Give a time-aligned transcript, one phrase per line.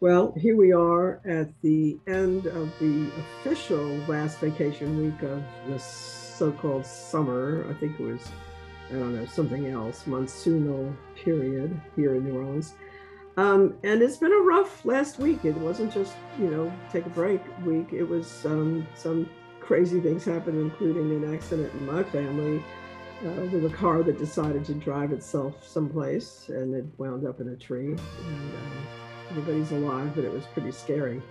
[0.00, 5.84] Well, here we are at the end of the official last vacation week of this
[5.84, 7.64] so called summer.
[7.70, 8.28] I think it was,
[8.90, 12.74] I don't know, something else, monsoonal period here in New Orleans.
[13.38, 15.46] Um, and it's been a rough last week.
[15.46, 17.94] It wasn't just, you know, take a break week.
[17.94, 22.62] It was um, some crazy things happened, including an accident in my family
[23.24, 27.48] uh, with a car that decided to drive itself someplace and it wound up in
[27.48, 27.92] a tree.
[27.92, 31.22] And uh, everybody's alive, but it was pretty scary.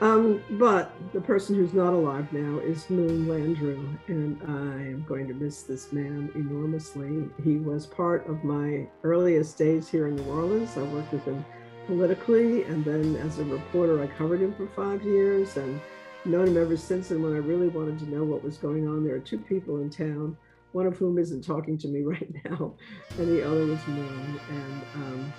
[0.00, 5.26] Um, but the person who's not alive now is Moon Landrieu, and I am going
[5.28, 7.30] to miss this man enormously.
[7.42, 10.76] He was part of my earliest days here in New Orleans.
[10.76, 11.42] I worked with him
[11.86, 15.80] politically, and then as a reporter, I covered him for five years and
[16.26, 17.10] known him ever since.
[17.10, 19.80] And when I really wanted to know what was going on, there are two people
[19.80, 20.36] in town,
[20.72, 22.74] one of whom isn't talking to me right now,
[23.18, 24.40] and the other was Moon.
[24.50, 25.32] And um,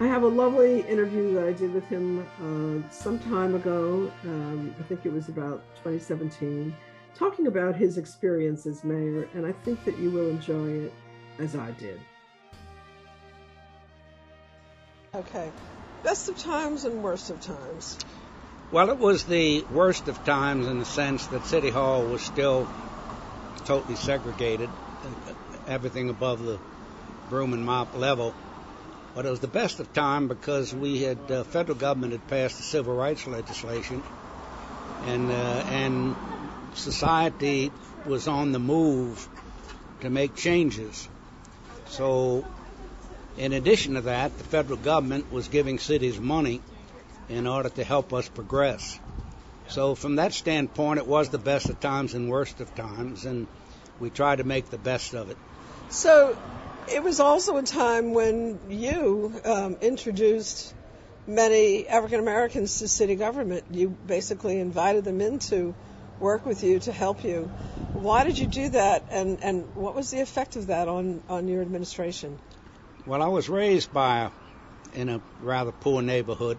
[0.00, 4.10] I have a lovely interview that I did with him uh, some time ago.
[4.24, 6.74] Um, I think it was about 2017,
[7.14, 10.92] talking about his experience as mayor, and I think that you will enjoy it
[11.38, 12.00] as I did.
[15.14, 15.50] Okay.
[16.02, 17.98] Best of times and worst of times.
[18.72, 22.66] Well, it was the worst of times in the sense that City Hall was still
[23.66, 24.70] totally segregated,
[25.66, 26.58] everything above the
[27.28, 28.34] broom and mop level.
[29.14, 32.56] But it was the best of time because we had uh, federal government had passed
[32.56, 34.02] the civil rights legislation,
[35.04, 36.16] and uh, and
[36.74, 37.70] society
[38.06, 39.28] was on the move
[40.00, 41.08] to make changes.
[41.86, 42.44] So,
[43.36, 46.62] in addition to that, the federal government was giving cities money
[47.28, 48.98] in order to help us progress.
[49.68, 53.46] So, from that standpoint, it was the best of times and worst of times, and
[54.00, 55.36] we tried to make the best of it.
[55.90, 56.36] So,
[56.88, 60.74] it was also a time when you um, introduced
[61.26, 63.64] many African Americans to city government.
[63.70, 65.74] You basically invited them in to
[66.18, 67.50] work with you to help you.
[67.92, 71.46] Why did you do that, and, and what was the effect of that on, on
[71.46, 72.38] your administration?
[73.06, 74.30] Well, I was raised by
[74.94, 76.58] in a rather poor neighborhood.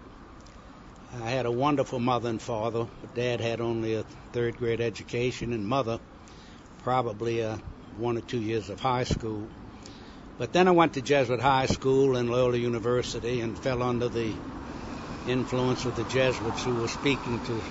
[1.22, 2.88] I had a wonderful mother and father.
[3.16, 6.00] Dad had only a third grade education, and mother
[6.84, 7.60] probably a
[7.98, 9.48] one or two years of high school.
[10.38, 14.34] But then I went to Jesuit High School and Loyola University and fell under the
[15.28, 17.62] influence of the Jesuits who were speaking to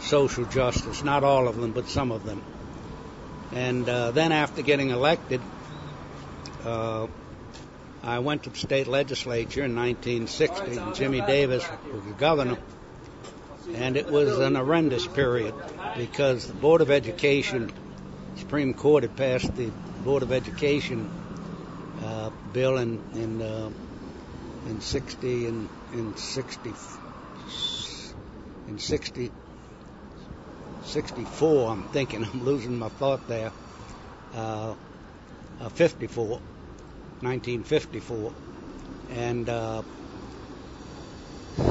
[0.00, 1.04] social justice.
[1.04, 2.42] Not all of them, but some of them.
[3.52, 5.42] And uh, then after getting elected,
[6.64, 7.06] uh,
[8.02, 10.78] I went to the state legislature in 1960.
[10.78, 12.58] And Jimmy Davis was the governor.
[13.74, 15.54] And it was an horrendous period
[15.96, 17.70] because the Board of Education,
[18.36, 19.70] Supreme Court had passed the
[20.02, 21.19] Board of Education
[22.30, 23.70] uh, bill in in uh,
[24.68, 26.74] in 60 and in 60
[28.68, 29.30] in 60
[30.84, 33.52] 64 I'm thinking I'm losing my thought there.
[34.34, 34.74] Uh,
[35.60, 36.40] uh 54
[37.20, 38.32] 1954
[39.10, 39.82] and uh,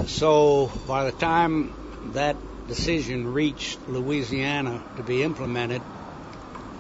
[0.06, 1.74] so by the time
[2.14, 2.36] that
[2.68, 5.82] decision reached Louisiana to be implemented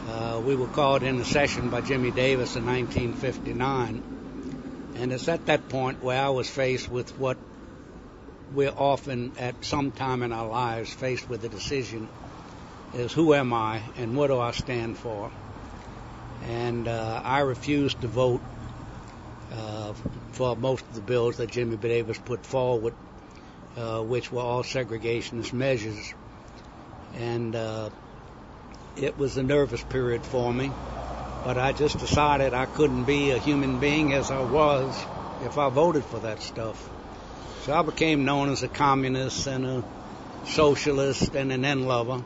[0.09, 4.01] uh, we were called into session by Jimmy Davis in 1959.
[4.95, 7.37] And it's at that point where I was faced with what
[8.51, 12.09] we're often at some time in our lives faced with the decision
[12.95, 15.29] is who am I and what do I stand for?
[16.47, 18.41] And uh, I refused to vote
[19.53, 19.93] uh,
[20.31, 22.93] for most of the bills that Jimmy Davis put forward,
[23.77, 26.13] uh, which were all segregationist measures.
[27.15, 27.89] And uh,
[29.03, 30.71] it was a nervous period for me,
[31.45, 35.05] but I just decided I couldn't be a human being as I was
[35.43, 36.89] if I voted for that stuff.
[37.63, 39.83] So I became known as a communist and a
[40.45, 42.21] socialist and an end lover.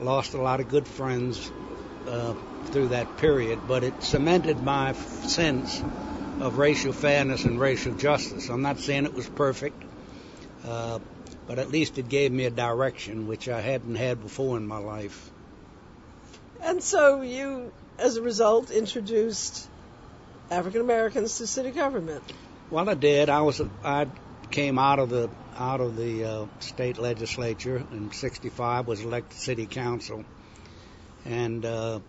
[0.00, 1.50] Lost a lot of good friends
[2.06, 2.34] uh,
[2.66, 5.82] through that period, but it cemented my sense
[6.40, 8.48] of racial fairness and racial justice.
[8.48, 9.82] I'm not saying it was perfect,
[10.64, 11.00] uh,
[11.48, 14.78] but at least it gave me a direction which I hadn't had before in my
[14.78, 15.30] life.
[16.62, 19.68] And so you, as a result, introduced
[20.50, 22.22] African Americans to city government.
[22.70, 23.28] Well, I did.
[23.28, 24.06] I was I
[24.50, 28.86] came out of the out of the uh, state legislature in '65.
[28.86, 30.24] Was elected city council,
[31.24, 32.00] and uh,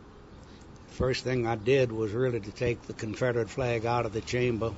[0.91, 4.73] first thing I did was really to take the Confederate flag out of the chamber,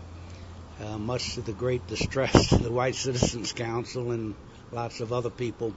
[0.79, 4.35] uh, much to the great distress of the White Citizens Council and
[4.71, 5.73] lots of other people,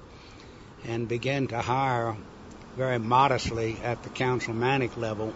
[0.84, 2.16] and began to hire
[2.76, 5.32] very modestly at the councilmanic level,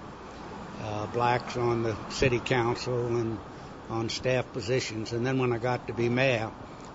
[0.82, 3.38] uh, blacks on the city council and
[3.90, 5.12] on staff positions.
[5.12, 6.50] And then when I got to be mayor,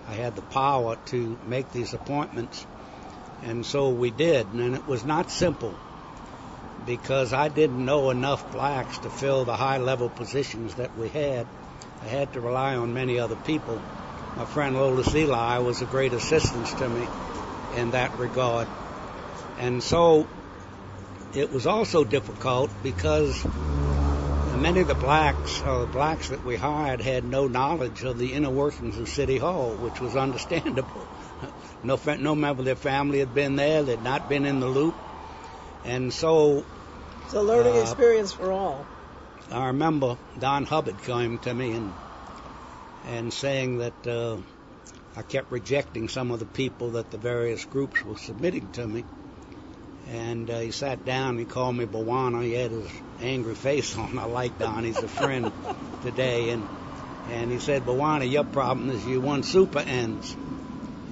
[0.08, 2.66] I had the power to make these appointments.
[3.42, 4.46] And so we did.
[4.48, 5.74] And it was not simple
[6.86, 11.46] because I didn't know enough blacks to fill the high level positions that we had.
[12.02, 13.80] I had to rely on many other people.
[14.36, 17.06] My friend Lolis Elie was a great assistance to me
[17.76, 18.68] in that regard.
[19.58, 20.26] And so
[21.32, 23.46] it was also difficult because
[24.54, 28.32] many of the blacks, or the blacks that we hired, had no knowledge of the
[28.32, 31.06] inner workings of City Hall, which was understandable.
[31.82, 34.94] No, no member of their family had been there; they'd not been in the loop,
[35.84, 36.64] and so.
[37.24, 38.86] It's a learning uh, experience for all.
[39.50, 41.94] I remember Don Hubbard coming to me and
[43.04, 44.38] and saying that uh,
[45.14, 49.04] I kept rejecting some of the people that the various groups were submitting to me.
[50.12, 52.42] And uh, he sat down he called me Bwana.
[52.42, 52.90] He had his
[53.20, 54.18] angry face on.
[54.18, 54.84] I like Don.
[54.84, 55.52] He's a friend
[56.02, 56.50] today.
[56.50, 56.68] And
[57.30, 60.36] and he said, Bwana, your problem is you want super ends.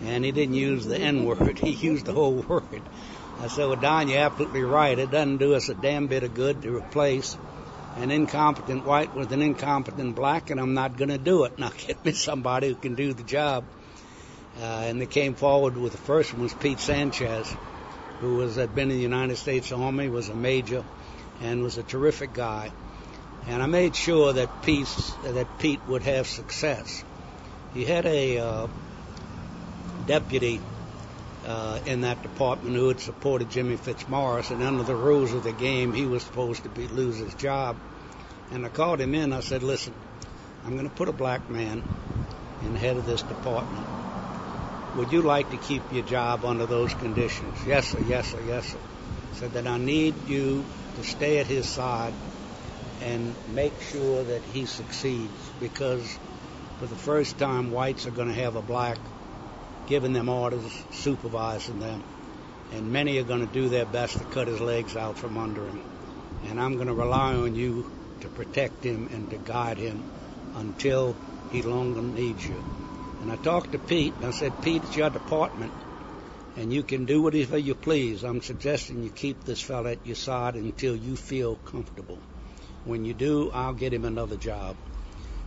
[0.04, 1.58] And he didn't use the N word.
[1.62, 2.82] He used the whole word.
[3.40, 4.98] I said, well, Don, you're absolutely right.
[4.98, 7.36] It doesn't do us a damn bit of good to replace
[7.96, 11.52] an incompetent white with an incompetent black, and I'm not going to do it.
[11.58, 13.64] Now get me somebody who can do the job.
[14.60, 17.56] Uh, and they came forward with the first one was Pete Sanchez,
[18.22, 20.84] who was had been in the United States Army, was a major,
[21.42, 22.70] and was a terrific guy.
[23.48, 24.86] And I made sure that Pete
[25.24, 27.02] that Pete would have success.
[27.74, 28.69] He had a uh,
[30.06, 30.60] deputy
[31.44, 35.52] uh, in that department who had supported Jimmy Fitzmorris, and under the rules of the
[35.52, 37.76] game, he was supposed to be lose his job.
[38.52, 39.32] And I called him in.
[39.32, 39.94] I said, "Listen,
[40.64, 41.82] I'm going to put a black man
[42.62, 44.12] in the head of this department.
[44.94, 48.00] Would you like to keep your job under those conditions?" Yes, sir.
[48.00, 48.40] Yes, sir.
[48.40, 48.78] Yes, sir.
[49.38, 50.66] Said that I need you
[50.96, 52.12] to stay at his side
[53.00, 56.18] and make sure that he succeeds because
[56.78, 58.98] for the first time whites are going to have a black
[59.86, 62.02] giving them orders, supervising them,
[62.70, 65.66] and many are going to do their best to cut his legs out from under
[65.66, 65.82] him.
[66.44, 67.86] And I'm going to rely on you
[68.20, 70.04] to protect him and to guide him
[70.54, 71.16] until
[71.50, 72.60] he longer needs you.
[73.22, 75.70] And I talked to Pete, and I said, Pete, it's your department,
[76.56, 78.24] and you can do whatever you please.
[78.24, 82.19] I'm suggesting you keep this fellow at your side until you feel comfortable.
[82.84, 84.74] When you do, I'll get him another job.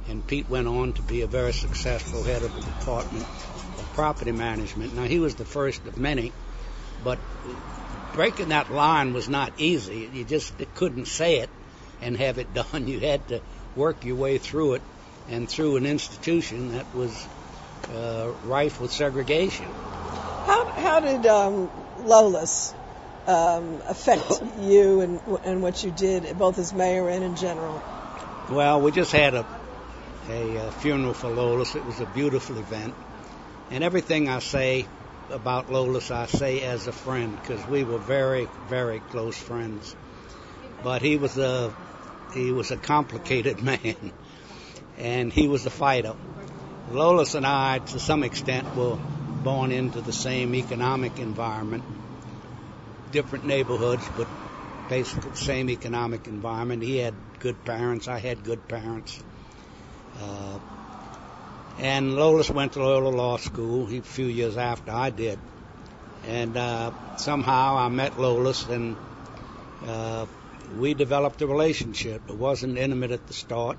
[0.07, 3.25] And Pete went on to be a very successful head of the department
[3.77, 4.95] of property management.
[4.95, 6.31] Now, he was the first of many,
[7.03, 7.19] but
[8.13, 10.09] breaking that line was not easy.
[10.13, 11.49] You just couldn't say it
[12.01, 12.87] and have it done.
[12.87, 13.41] You had to
[13.75, 14.81] work your way through it
[15.27, 17.27] and through an institution that was
[17.93, 19.65] uh, rife with segregation.
[19.65, 22.73] How, how did um, Lolis
[23.27, 27.81] um, affect you and, and what you did, both as mayor and in general?
[28.49, 29.45] Well, we just had a,
[30.29, 31.75] a, a funeral for Lolis.
[31.75, 32.93] It was a beautiful event.
[33.71, 34.85] And everything I say
[35.31, 39.95] about Lolis, I say as a friend because we were very, very close friends.
[40.83, 41.73] But he was a
[42.33, 44.11] he was a complicated man,
[44.97, 46.15] and he was a fighter.
[46.91, 48.97] Lolis and I, to some extent, were
[49.43, 51.83] born into the same economic environment,
[53.11, 54.27] different neighborhoods, but
[54.89, 56.83] basically the same economic environment.
[56.83, 58.07] He had good parents.
[58.07, 59.21] I had good parents.
[60.21, 60.59] Uh,
[61.79, 65.39] and Lolis went to Loyola Law School a few years after I did.
[66.27, 68.95] And uh, somehow I met Lolis and
[69.87, 70.25] uh,
[70.77, 72.21] we developed a relationship.
[72.29, 73.77] It wasn't intimate at the start,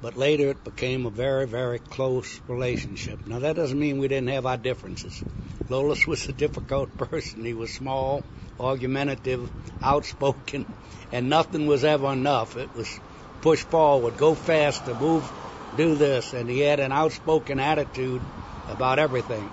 [0.00, 3.18] but later it became a very, very close relationship.
[3.26, 5.22] Now that doesn't mean we didn't have our differences.
[5.68, 7.44] Lolis was a difficult person.
[7.44, 8.22] He was small,
[8.58, 9.50] argumentative,
[9.82, 10.72] outspoken,
[11.12, 12.56] and nothing was ever enough.
[12.56, 13.00] It was
[13.40, 15.30] push forward, go faster, move
[15.76, 18.22] do this, and he had an outspoken attitude
[18.68, 19.50] about everything.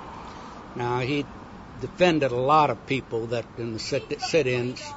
[0.73, 1.25] Now he
[1.79, 4.93] defended a lot of people that in the sit- sit-ins,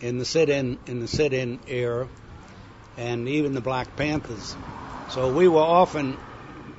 [0.00, 2.08] in the sit-in in the sit-in era,
[2.96, 4.56] and even the Black Panthers.
[5.08, 6.18] So we were often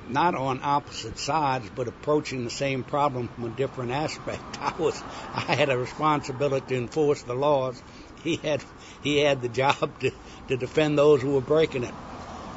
[0.08, 4.42] not on opposite sides, but approaching the same problem from a different aspect.
[4.60, 5.02] I was,
[5.34, 7.80] I had a responsibility to enforce the laws.
[8.22, 8.62] He had,
[9.00, 10.10] he had the job to,
[10.48, 11.94] to defend those who were breaking it.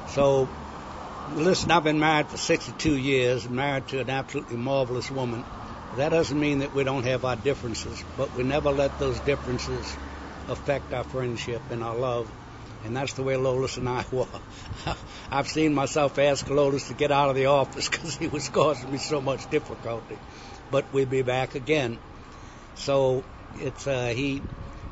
[0.08, 0.50] So,
[1.28, 5.46] listen, I've been married for 62 years, married to an absolutely marvelous woman.
[5.96, 9.98] That doesn't mean that we don't have our differences, but we never let those differences
[10.48, 12.32] affect our friendship and our love.
[12.86, 14.25] And that's the way Lolis and I were.
[15.31, 18.91] I've seen myself ask Lolis to get out of the office because he was causing
[18.91, 20.17] me so much difficulty.
[20.71, 21.98] But we'll be back again.
[22.75, 23.24] So
[23.57, 24.41] it's uh, he.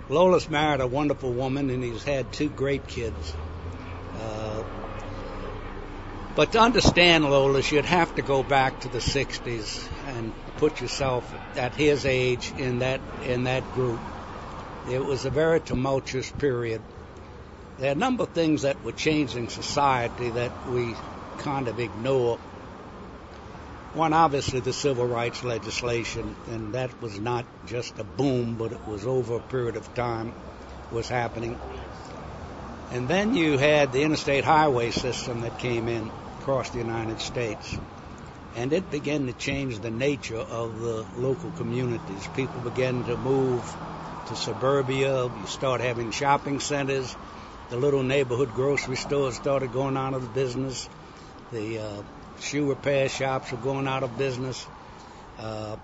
[0.10, 3.34] Lolis married a wonderful woman, and he's had two great kids.
[4.22, 4.64] Uh,
[6.38, 11.34] But to understand Lolis, you'd have to go back to the 60s and put yourself
[11.58, 14.00] at his age in that in that group.
[14.88, 16.84] It was a very tumultuous period.
[17.80, 20.96] There are a number of things that were changing society that we
[21.38, 22.38] kind of ignore.
[23.94, 28.88] One, obviously, the civil rights legislation, and that was not just a boom, but it
[28.88, 30.34] was over a period of time
[30.92, 31.60] was happening.
[32.92, 37.78] And then you had the interstate highway system that came in across the United States.
[38.56, 42.28] And it began to change the nature of the local communities.
[42.34, 43.78] People began to move
[44.28, 45.26] to suburbia.
[45.26, 47.16] You start having shopping centers.
[47.70, 50.88] The little neighborhood grocery stores started going out of business.
[51.52, 52.02] The uh,
[52.40, 54.66] shoe repair shops were going out of business
[55.38, 55.76] uh,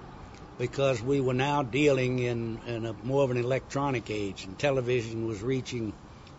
[0.57, 5.27] because we were now dealing in, in a more of an electronic age, and television
[5.27, 5.91] was reaching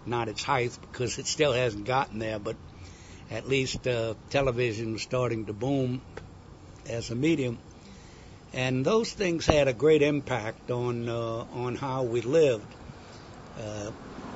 [0.06, 2.56] not its height because it still hasn't gotten there, but
[3.30, 6.00] at least uh, television was starting to boom
[6.88, 7.58] as a medium,
[8.54, 12.74] and those things had a great impact on uh, on how we lived.
[13.60, 13.90] Uh,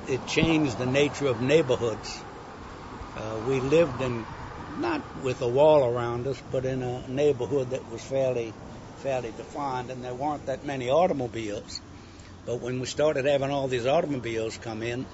[0.09, 2.23] it changed the nature of neighborhoods.
[3.15, 4.25] Uh, we lived in
[4.77, 8.51] not with a wall around us, but in a neighborhood that was fairly
[8.97, 11.79] fairly defined, and there weren't that many automobiles.
[12.45, 15.05] But when we started having all these automobiles come in,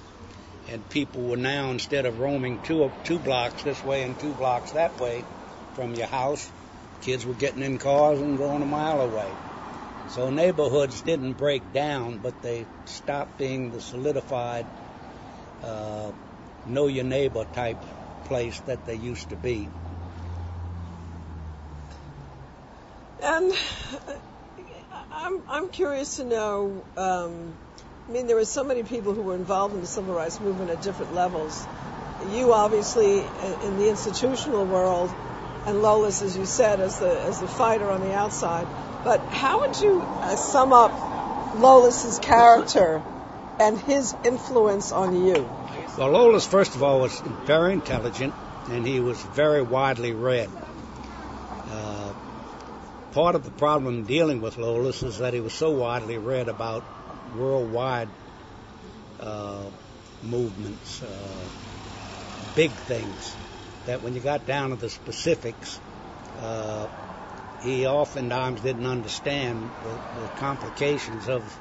[0.68, 4.72] and people were now instead of roaming two two blocks this way and two blocks
[4.72, 5.24] that way
[5.74, 6.50] from your house,
[7.02, 9.34] kids were getting in cars and going a mile away.
[10.08, 14.64] So neighborhoods didn't break down, but they stopped being the solidified
[15.62, 16.12] uh,
[16.66, 17.78] know your neighbor type
[18.24, 19.68] place that they used to be.
[23.22, 23.52] And
[25.12, 26.84] I'm I'm curious to know.
[26.96, 27.54] Um,
[28.08, 30.70] I mean, there were so many people who were involved in the civil rights movement
[30.70, 31.66] at different levels.
[32.30, 35.10] You obviously in the institutional world,
[35.66, 38.66] and Lolis, as you said, as the as the fighter on the outside.
[39.04, 40.92] But how would you uh, sum up
[41.56, 43.02] Lolis's character
[43.58, 45.48] and his influence on you?
[45.96, 48.34] Well, Lolis, first of all, was very intelligent,
[48.68, 50.50] and he was very widely read.
[51.70, 52.12] Uh,
[53.12, 56.84] part of the problem dealing with Lolis is that he was so widely read about
[57.36, 58.08] worldwide
[59.20, 59.64] uh,
[60.22, 61.48] movements, uh,
[62.54, 63.34] big things,
[63.86, 65.80] that when you got down to the specifics,
[66.40, 66.88] uh,
[67.62, 71.58] he oftentimes didn't understand the, the, complications of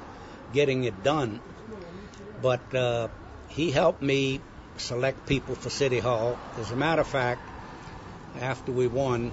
[0.54, 1.40] getting it done.
[2.46, 3.08] But uh,
[3.50, 4.40] he helped me
[4.78, 6.38] select people for City Hall.
[6.60, 7.42] As a matter of fact,
[8.40, 9.32] after we won,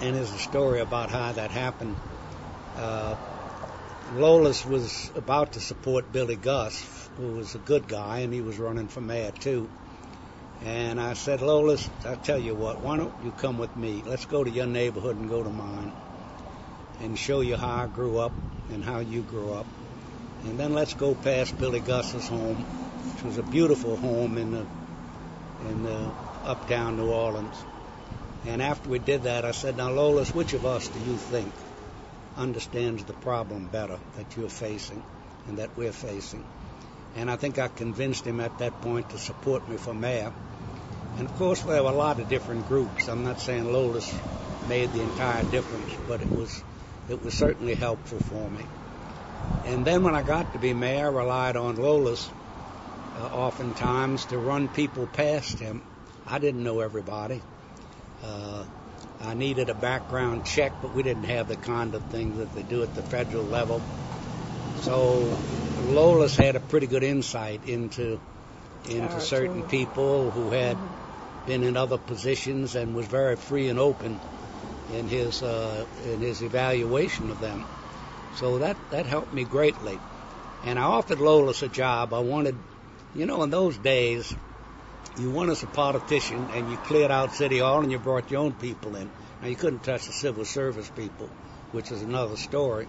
[0.00, 1.94] and there's a story about how that happened.
[2.78, 3.16] Uh,
[4.14, 6.82] was about to support Billy Gus,
[7.18, 9.68] who was a good guy, and he was running for mayor too.
[10.64, 14.02] And I said, Lolis, I tell you what, why don't you come with me?
[14.06, 15.92] Let's go to your neighborhood and go to mine,
[16.98, 18.32] and show you how I grew up
[18.70, 19.66] and how you grew up.
[20.46, 22.64] And then let's go past Billy Gus's home,
[23.12, 24.66] which was a beautiful home in the
[25.68, 26.10] in the
[26.44, 27.56] uptown New Orleans.
[28.46, 31.52] And after we did that, I said, Now, Lolis, which of us do you think
[32.36, 35.02] understands the problem better that you're facing
[35.48, 36.44] and that we're facing?
[37.16, 40.32] And I think I convinced him at that point to support me for mayor.
[41.18, 43.08] And of course, there were a lot of different groups.
[43.08, 44.08] I'm not saying Lolis
[44.68, 46.62] made the entire difference, but it was
[47.10, 48.64] it was certainly helpful for me.
[49.64, 52.28] And then when I got to be mayor, I relied on Lolis
[53.18, 55.82] uh, oftentimes to run people past him.
[56.26, 57.40] I didn't know everybody.
[58.22, 58.64] Uh,
[59.20, 62.62] I needed a background check, but we didn't have the kind of things that they
[62.62, 63.80] do at the federal level.
[64.82, 65.38] So
[65.88, 68.20] Lolis had a pretty good insight into
[68.88, 71.46] into certain people who had mm-hmm.
[71.46, 74.20] been in other positions and was very free and open
[74.92, 77.64] in his uh, in his evaluation of them.
[78.36, 79.98] So that that helped me greatly.
[80.62, 82.12] And I offered Lolis a job.
[82.12, 82.58] I wanted,
[83.14, 84.34] you know, in those days,
[85.16, 88.42] you won as a politician and you cleared out City Hall and you brought your
[88.42, 89.10] own people in.
[89.40, 91.30] Now you couldn't touch the civil service people,
[91.72, 92.86] which is another story.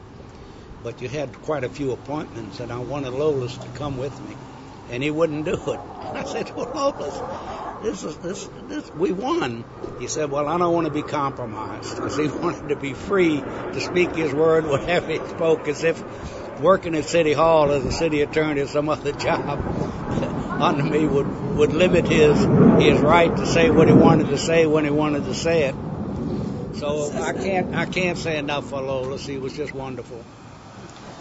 [0.84, 4.36] But you had quite a few appointments, and I wanted Lolis to come with me,
[4.90, 5.80] and he wouldn't do it.
[6.14, 9.64] I said, "Well, Lolis, this is this this we won."
[10.00, 13.42] He said, "Well, I don't want to be compromised," because he wanted to be free
[13.74, 16.02] to speak his word whatever he spoke, as if
[16.60, 19.60] working at City Hall as a city attorney or some other job
[20.60, 22.38] under me would, would limit his,
[22.82, 25.76] his right to say what he wanted to say when he wanted to say it.
[26.76, 29.26] So I can't, I can't say enough for Lolis.
[29.26, 30.24] He was just wonderful.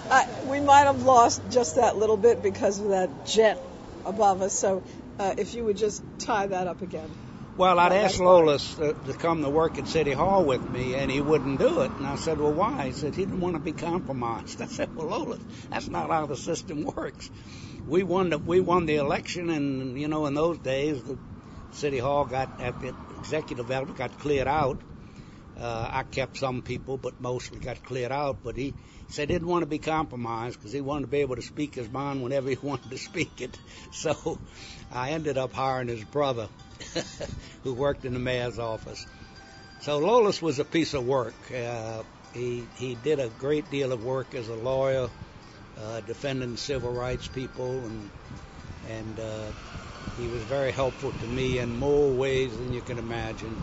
[0.09, 3.63] Uh, we might have lost just that little bit because of that jet
[4.05, 4.53] above us.
[4.53, 4.83] So
[5.19, 7.11] uh, if you would just tie that up again.
[7.57, 11.11] Well, I'd asked Lolis to, to come to work at City Hall with me, and
[11.11, 11.91] he wouldn't do it.
[11.93, 14.61] And I said, "Well, why?" He said he didn't want to be compromised.
[14.67, 17.31] I said, "Well, Lolis, that's not how the system works.
[17.87, 21.17] We won the we won the election, and you know, in those days, the
[21.73, 24.79] City Hall got at the executive level got cleared out.
[25.59, 28.39] Uh, I kept some people, but mostly got cleared out.
[28.45, 28.75] But he
[29.09, 31.75] said he didn't want to be compromised because he wanted to be able to speak
[31.77, 33.59] his mind whenever he wanted to speak it.
[33.91, 34.39] So
[34.93, 36.49] I ended up hiring his brother,
[37.65, 39.07] who worked in the mayor's office.
[39.81, 41.35] So Lolis was a piece of work.
[41.53, 42.03] Uh,
[42.33, 45.09] he he did a great deal of work as a lawyer,
[45.79, 48.11] uh, defending civil rights people, and
[48.89, 49.53] and uh,
[50.17, 53.59] he was very helpful to me in more ways than you can imagine.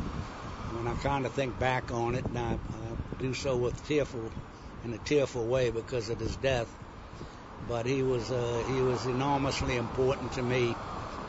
[0.71, 4.31] When I kind of think back on it, and I, I do so with tearful
[4.83, 6.73] in a tearful way because of his death.
[7.67, 10.75] But he was uh, he was enormously important to me,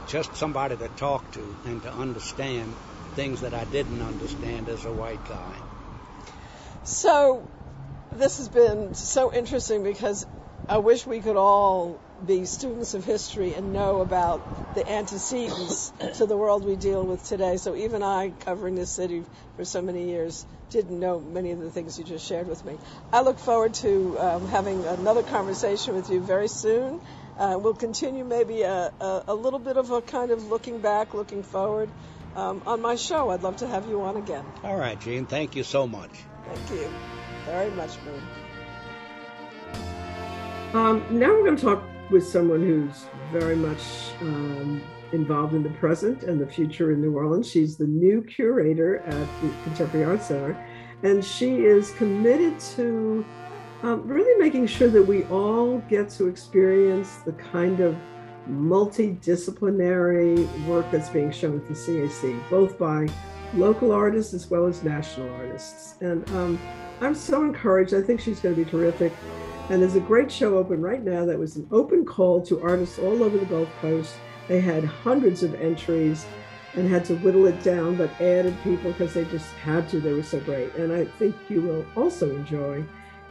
[0.06, 2.74] just somebody to talk to and to understand
[3.14, 5.54] things that I didn't understand as a white guy.
[6.84, 7.42] So
[8.14, 10.26] this has been so interesting because
[10.68, 14.42] I wish we could all be students of history and know about
[14.74, 17.56] the antecedents to the world we deal with today.
[17.58, 19.24] So even I, covering this city
[19.56, 22.78] for so many years, didn't know many of the things you just shared with me.
[23.12, 27.00] I look forward to um, having another conversation with you very soon.
[27.38, 31.14] Uh, we'll continue maybe a, a, a, little bit of a kind of looking back,
[31.14, 31.90] looking forward
[32.36, 33.30] um, on my show.
[33.30, 34.44] I'd love to have you on again.
[34.62, 35.26] All right, Jean.
[35.26, 36.10] Thank you so much.
[36.46, 36.88] Thank you
[37.44, 38.22] very much, Moon.
[40.74, 43.80] Um, now we're going to talk with someone who's very much
[44.20, 47.50] um, involved in the present and the future in New Orleans.
[47.50, 50.56] She's the new curator at the Contemporary Arts Center,
[51.02, 53.24] and she is committed to
[53.84, 57.94] um, really making sure that we all get to experience the kind of
[58.48, 63.06] multidisciplinary work that's being shown at the CAC, both by
[63.52, 65.96] local artists as well as national artists.
[66.00, 66.58] And um,
[67.02, 67.92] I'm so encouraged.
[67.92, 69.12] I think she's going to be terrific.
[69.68, 72.98] And there's a great show open right now that was an open call to artists
[72.98, 74.14] all over the Gulf Coast.
[74.48, 76.24] They had hundreds of entries
[76.74, 80.00] and had to whittle it down, but added people because they just had to.
[80.00, 80.74] They were so great.
[80.74, 82.82] And I think you will also enjoy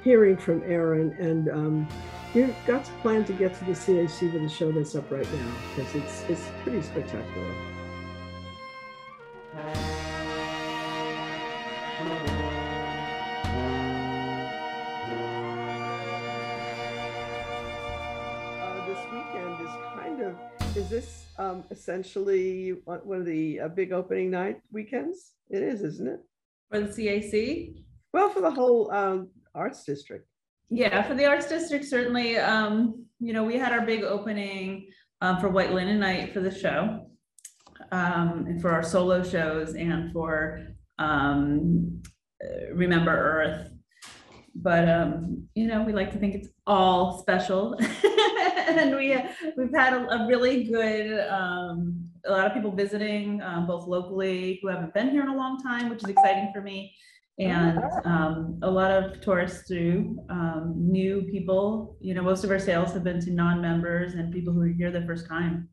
[0.03, 1.11] hearing from Erin.
[1.19, 1.87] And um,
[2.33, 5.31] you've got to plan to get to the CAC with the show that's up right
[5.33, 7.55] now because it's, it's pretty spectacular.
[9.55, 9.93] Uh
[18.85, 20.35] this weekend is kind of
[20.75, 25.33] is this um, essentially one of the uh, big opening night weekends?
[25.49, 26.19] It is, isn't it?
[26.69, 27.75] For the CAC?
[28.11, 30.27] Well, for the whole um, arts district.
[30.69, 32.37] Yeah, for the arts district, certainly.
[32.37, 34.87] Um, you know, we had our big opening
[35.21, 37.07] um, for White Linen Night for the show,
[37.91, 40.67] um, and for our solo shows, and for
[40.99, 42.01] um,
[42.73, 43.69] Remember Earth.
[44.55, 47.79] But um, you know, we like to think it's all special.
[48.67, 49.17] and we
[49.57, 54.59] we've had a, a really good um, a lot of people visiting um, both locally
[54.61, 56.93] who haven't been here in a long time, which is exciting for me,
[57.39, 61.97] and um, a lot of tourists through um, new people.
[61.99, 64.91] You know, most of our sales have been to non-members and people who are here
[64.91, 65.69] the first time.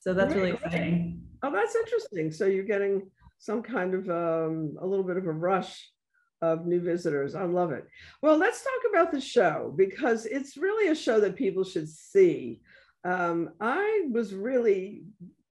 [0.00, 1.22] So that's really exciting.
[1.42, 2.32] Oh, that's interesting.
[2.32, 5.88] So you're getting some kind of um, a little bit of a rush
[6.42, 7.34] of new visitors.
[7.34, 7.86] I love it.
[8.22, 12.60] Well, let's talk about the show because it's really a show that people should see.
[13.04, 15.04] Um, I was really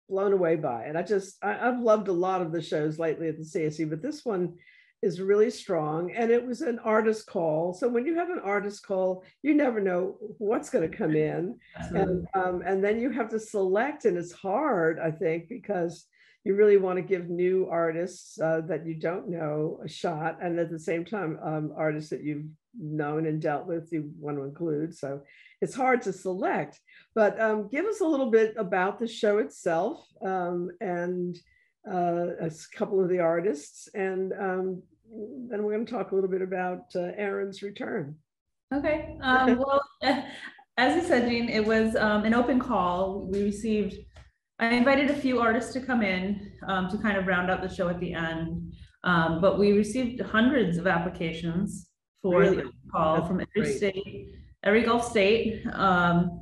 [0.09, 0.95] blown away by it.
[0.95, 4.01] I just, I, have loved a lot of the shows lately at the CAC, but
[4.01, 4.55] this one
[5.03, 7.73] is really strong and it was an artist call.
[7.73, 11.59] So when you have an artist call, you never know what's going to come in.
[11.75, 16.05] And, um, and then you have to select, and it's hard, I think, because
[16.45, 20.59] you really want to give new artists uh, that you don't know a shot, and
[20.59, 22.45] at the same time, um, artists that you've
[22.77, 24.95] known and dealt with, you want to include.
[24.95, 25.21] So
[25.61, 26.79] it's hard to select.
[27.15, 31.37] But um, give us a little bit about the show itself um, and
[31.89, 36.29] uh, a couple of the artists, and um, then we're going to talk a little
[36.29, 38.15] bit about uh, Erin's return.
[38.73, 39.17] Okay.
[39.23, 39.81] Um, well,
[40.77, 43.27] as you said, Jean, it was um, an open call.
[43.31, 43.95] We received
[44.59, 47.73] I invited a few artists to come in um, to kind of round out the
[47.73, 48.73] show at the end.
[49.03, 51.89] Um, but we received hundreds of applications
[52.21, 52.57] for really?
[52.57, 53.77] the call That's from every great.
[53.77, 54.27] state,
[54.63, 55.65] every Gulf state.
[55.73, 56.41] Um,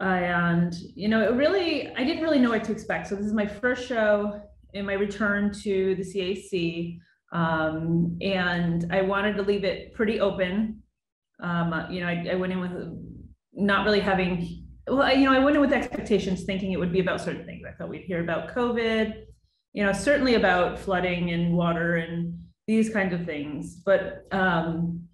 [0.00, 3.06] and, you know, it really, I didn't really know what to expect.
[3.06, 4.40] So this is my first show
[4.74, 6.98] in my return to the CAC.
[7.32, 10.82] Um, and I wanted to leave it pretty open.
[11.42, 12.72] Um, you know, I, I went in with
[13.54, 17.00] not really having well, you know, I went in with expectations thinking it would be
[17.00, 17.62] about certain things.
[17.66, 19.24] I thought we'd hear about COVID.
[19.72, 23.76] you know, certainly about flooding and water and these kinds of things.
[23.76, 25.04] But um,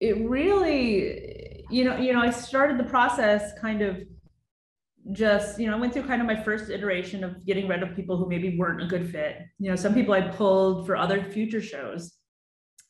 [0.00, 4.00] it really, you know, you know, I started the process kind of
[5.12, 7.96] just, you know, I went through kind of my first iteration of getting rid of
[7.96, 9.38] people who maybe weren't a good fit.
[9.58, 12.12] You know, some people I pulled for other future shows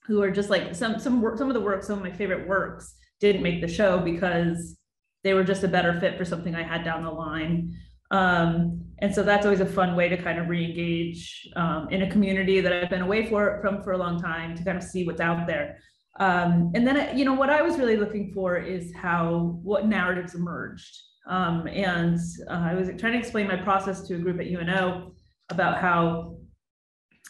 [0.06, 2.48] who are just like some some work, some of the work, some of my favorite
[2.48, 4.76] works didn't make the show because
[5.22, 7.76] they were just a better fit for something I had down the line.
[8.10, 12.10] Um, and so that's always a fun way to kind of re-engage um, in a
[12.10, 15.06] community that I've been away for, from for a long time to kind of see
[15.06, 15.78] what's out there.
[16.18, 20.34] Um, and then, you know, what I was really looking for is how, what narratives
[20.34, 20.98] emerged.
[21.30, 22.18] Um, and
[22.50, 25.12] uh, I was trying to explain my process to a group at UNO
[25.48, 26.34] about how,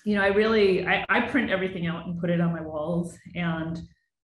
[0.07, 3.15] you know, I really, I, I print everything out and put it on my walls.
[3.35, 3.79] And,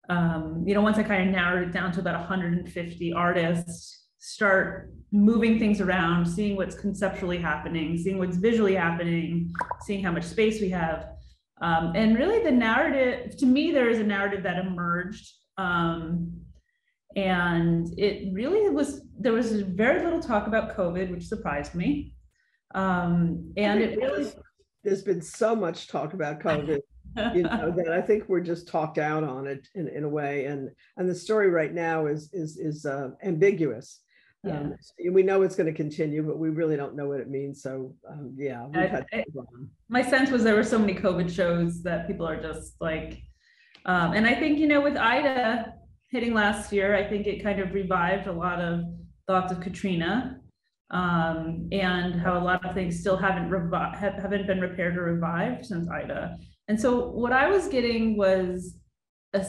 [0.10, 4.92] um, you know, once I kind of narrowed it down to about 150 artists, start
[5.14, 9.54] moving things around, seeing what's conceptually happening, seeing what's visually happening,
[9.86, 11.08] seeing how much space we have.
[11.62, 15.32] Um, and really the narrative, to me, there is a narrative that emerged.
[15.58, 16.41] Um,
[17.16, 22.14] and it really was, there was very little talk about COVID, which surprised me.
[22.74, 24.32] Um, and it really.
[24.84, 26.80] There's been so much talk about COVID.
[27.36, 30.46] you know that I think we're just talked out on it in, in a way,
[30.46, 34.00] and and the story right now is is is uh, ambiguous.
[34.44, 34.60] Yeah.
[34.60, 34.76] Um,
[35.12, 37.62] we know it's going to continue, but we really don't know what it means.
[37.62, 39.24] So um, yeah, we've had I,
[39.88, 43.22] my sense was there were so many COVID shows that people are just like,
[43.86, 45.74] um, and I think you know with Ida
[46.12, 48.82] hitting last year, I think it kind of revived a lot of
[49.28, 50.40] thoughts of Katrina,
[50.92, 55.04] um, and how a lot of things still haven't revi- have, haven't been repaired or
[55.04, 56.38] revived since Ida.
[56.68, 58.76] And so what I was getting was
[59.34, 59.46] a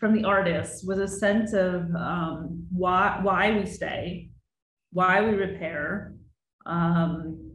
[0.00, 4.30] from the artists was a sense of um, why why we stay,
[4.92, 6.14] why we repair.
[6.66, 7.52] Um,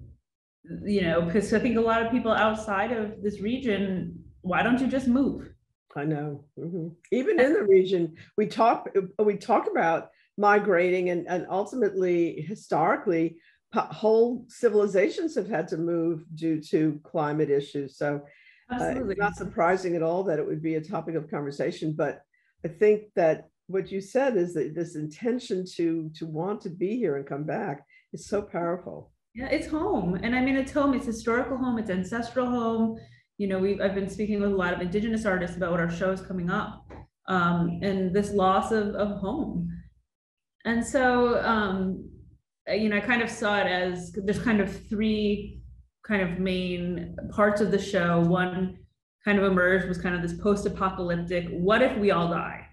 [0.86, 4.80] you know, because I think a lot of people outside of this region, why don't
[4.80, 5.53] you just move?
[5.96, 6.44] I know.
[6.60, 6.88] Mm-hmm.
[7.12, 13.38] Even in the region, we talk we talk about migrating, and and ultimately, historically,
[13.74, 17.98] whole civilizations have had to move due to climate issues.
[17.98, 18.22] So.
[18.72, 22.22] Uh, it's not surprising at all that it would be a topic of conversation, but
[22.66, 26.98] I think that what you said is that this intention to to want to be
[26.98, 29.12] here and come back is so powerful.
[29.36, 30.94] Yeah, it's home, and I mean it's home.
[30.94, 31.80] It's historical home.
[31.80, 32.98] It's ancestral home.
[33.38, 35.92] You know, we've, I've been speaking with a lot of Indigenous artists about what our
[35.92, 36.86] show is coming up,
[37.28, 39.70] um, and this loss of of home.
[40.66, 42.10] And so, um,
[42.68, 45.62] you know, I kind of saw it as there's kind of three
[46.08, 48.22] kind of main parts of the show.
[48.22, 48.78] One
[49.24, 52.68] kind of emerged was kind of this post-apocalyptic what if we all die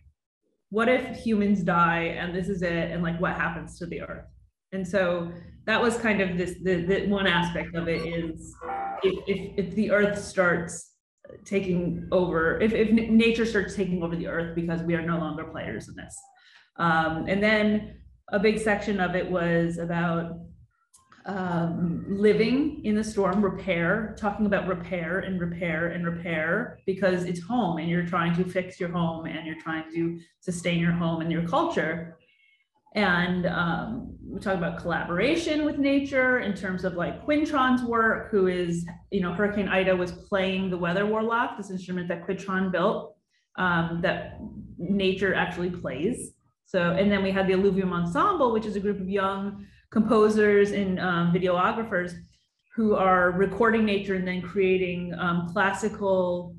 [0.70, 4.26] what if humans die and this is it and like what happens to the earth
[4.72, 5.30] and so
[5.66, 8.54] that was kind of this the, the one aspect of it is
[9.02, 10.94] if, if, if the earth starts
[11.44, 15.44] taking over if, if nature starts taking over the earth because we are no longer
[15.44, 16.16] players in this
[16.76, 17.96] um, and then
[18.32, 20.40] a big section of it was about
[21.26, 27.42] um, living in the storm, repair, talking about repair and repair and repair because it's
[27.42, 31.20] home and you're trying to fix your home and you're trying to sustain your home
[31.20, 32.18] and your culture.
[32.94, 38.48] And um, we talk about collaboration with nature in terms of like Quintron's work, who
[38.48, 43.16] is, you know, Hurricane Ida was playing the weather warlock, this instrument that Quintron built
[43.58, 44.38] um, that
[44.78, 46.32] nature actually plays.
[46.66, 50.72] So, and then we had the Alluvium Ensemble, which is a group of young composers
[50.72, 52.14] and um, videographers
[52.76, 56.56] who are recording nature and then creating um, classical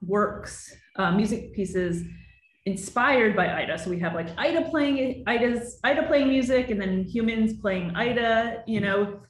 [0.00, 2.04] works, uh, music pieces
[2.66, 3.78] inspired by Ida.
[3.78, 8.64] So we have like Ida playing Ida's Ida playing music, and then humans playing Ida.
[8.66, 9.20] You know,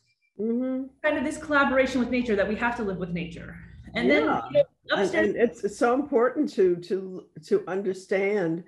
[0.41, 0.85] mm-hmm.
[1.03, 3.57] kind of this collaboration with nature that we have to live with nature.
[3.95, 4.15] And yeah.
[4.15, 8.65] then you know, upstairs- and, and it's so important to to to understand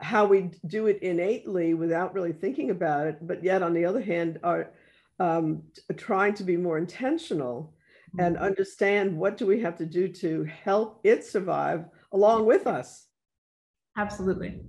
[0.00, 4.02] how we do it innately without really thinking about it, but yet on the other
[4.02, 4.70] hand are
[5.20, 5.62] um,
[5.96, 7.72] trying to be more intentional
[8.18, 8.44] and mm-hmm.
[8.44, 13.06] understand what do we have to do to help it survive along with us.
[13.96, 14.60] Absolutely.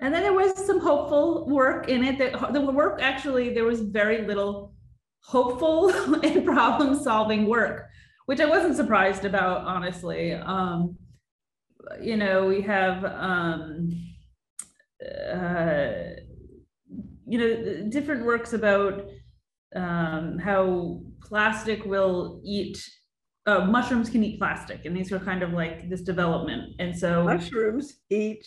[0.00, 2.18] And then there was some hopeful work in it.
[2.18, 4.74] That the work actually there was very little
[5.20, 5.90] hopeful
[6.24, 7.88] and problem solving work,
[8.26, 10.32] which I wasn't surprised about, honestly.
[10.32, 10.96] Um,
[12.00, 13.90] you know, we have um,
[15.02, 15.92] uh,
[17.26, 19.06] you know, different works about
[19.74, 22.84] um, how plastic will eat
[23.46, 26.74] uh, mushrooms can eat plastic, and these are kind of like this development.
[26.78, 28.46] And so mushrooms eat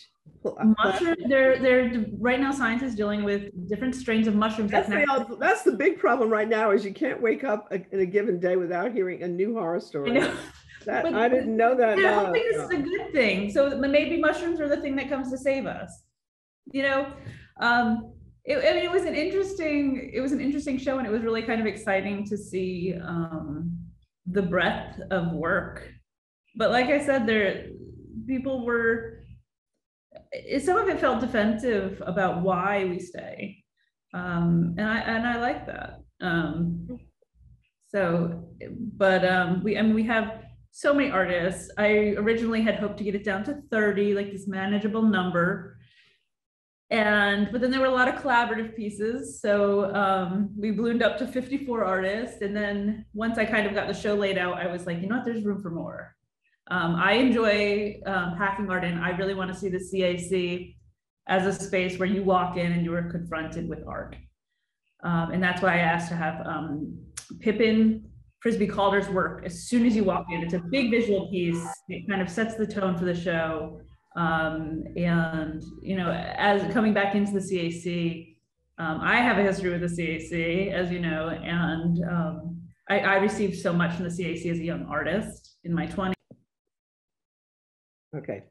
[0.78, 1.22] mushrooms.
[1.28, 4.70] They're they're right now science is dealing with different strains of mushrooms.
[4.70, 8.00] That's, the, that's the big problem right now is you can't wake up a, in
[8.00, 10.18] a given day without hearing a new horror story.
[10.18, 10.32] I,
[10.86, 11.98] that, but, I didn't know that.
[11.98, 13.50] I don't think this is a good thing.
[13.50, 16.04] So maybe mushrooms are the thing that comes to save us.
[16.72, 17.12] You know,
[17.60, 18.12] um,
[18.44, 21.22] it, I mean, it was an interesting it was an interesting show, and it was
[21.22, 22.94] really kind of exciting to see.
[23.02, 23.75] Um,
[24.26, 25.88] the breadth of work.
[26.56, 27.66] But like I said, there
[28.26, 29.24] people were
[30.62, 33.62] some of it felt defensive about why we stay.
[34.14, 36.00] Um, and I and I like that.
[36.20, 36.88] Um,
[37.88, 38.48] so,
[38.96, 41.70] but um, we I mean we have so many artists.
[41.78, 45.75] I originally had hoped to get it down to 30, like this manageable number
[46.90, 49.40] and but then there were a lot of collaborative pieces.
[49.40, 52.42] So um, we ballooned up to 54 artists.
[52.42, 55.08] And then once i kind of got the show laid out i was like you
[55.08, 55.24] know what?
[55.24, 56.14] There's room for more.
[56.70, 60.74] Um, i enjoy um, packing art and i really want to see the cac
[61.28, 64.14] as a space where you walk in and you are confronted with art.
[65.02, 66.96] Um, and that's why i asked to have um,
[67.40, 68.08] pippin
[68.40, 69.42] frisbie calder's work.
[69.44, 71.66] As soon as you walk in it's a big visual piece.
[71.88, 73.80] It kind of sets the tone for the show
[74.16, 78.36] um, and you know, as coming back into the CAC,
[78.78, 83.16] um, I have a history with the CAC, as you know, and um, I, I,
[83.16, 86.14] received so much from the CAC as a young artist in my 20s.
[88.16, 88.44] Okay.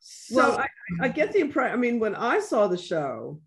[0.00, 0.66] So well, I,
[1.02, 3.40] I, get the impression, I mean, when I saw the show,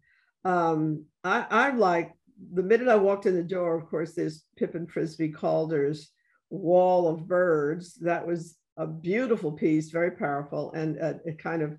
[0.45, 2.13] um, I, I'm like,
[2.53, 6.11] the minute I walked in the door, of course, there's Pippin Frisbie Calder's
[6.49, 7.95] wall of birds.
[7.95, 11.77] That was a beautiful piece, very powerful, and uh, it kind of,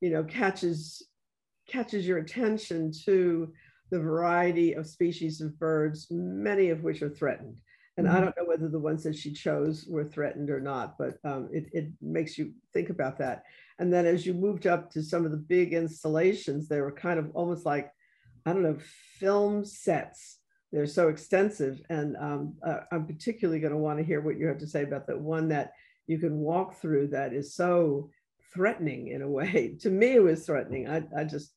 [0.00, 1.06] you know, catches
[1.66, 3.50] catches your attention to
[3.90, 7.56] the variety of species of birds, many of which are threatened.
[7.96, 8.16] And mm-hmm.
[8.16, 11.48] I don't know whether the ones that she chose were threatened or not, but um,
[11.52, 13.44] it, it makes you think about that.
[13.78, 17.18] And then as you moved up to some of the big installations, they were kind
[17.18, 17.90] of almost like,
[18.46, 18.78] I don't know,
[19.18, 20.38] film sets.
[20.72, 21.80] They're so extensive.
[21.88, 24.82] And um, uh, I'm particularly going to want to hear what you have to say
[24.82, 25.72] about the one that
[26.06, 28.10] you can walk through that is so
[28.52, 29.76] threatening in a way.
[29.80, 30.88] to me, it was threatening.
[30.88, 31.52] I, I just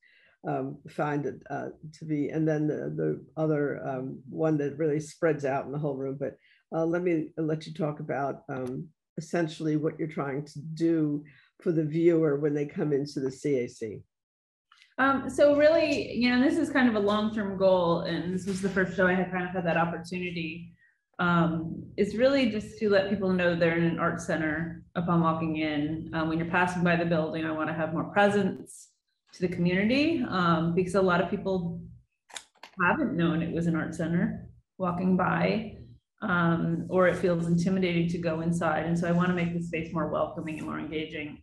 [0.47, 4.99] um, find it uh, to be, and then the, the other um, one that really
[4.99, 6.17] spreads out in the whole room.
[6.19, 6.37] But
[6.75, 11.23] uh, let me let you talk about um, essentially what you're trying to do
[11.61, 14.01] for the viewer when they come into the CAC.
[14.99, 18.61] Um, so really, you know, this is kind of a long-term goal, and this was
[18.61, 20.71] the first show I had kind of had that opportunity
[21.19, 25.57] um, is really just to let people know they're in an art center upon walking
[25.57, 26.11] in.
[26.13, 28.89] Um, when you're passing by the building, I want to have more presence
[29.33, 31.81] to the community um, because a lot of people
[32.81, 35.75] haven't known it was an art center walking by,
[36.21, 38.85] um, or it feels intimidating to go inside.
[38.85, 41.41] And so I want to make the space more welcoming and more engaging.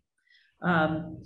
[0.63, 1.23] Um,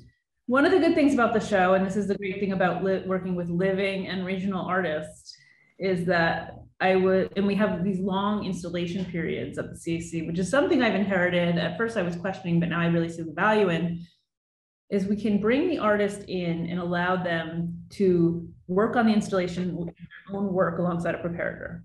[0.47, 2.83] one of the good things about the show, and this is the great thing about
[2.83, 5.37] working with living and regional artists,
[5.79, 10.39] is that I would, and we have these long installation periods at the CAC, which
[10.39, 11.59] is something I've inherited.
[11.59, 14.07] At first, I was questioning, but now I really see the value in.
[14.91, 19.77] Is we can bring the artist in and allow them to work on the installation
[19.77, 21.83] with their own work alongside a preparator.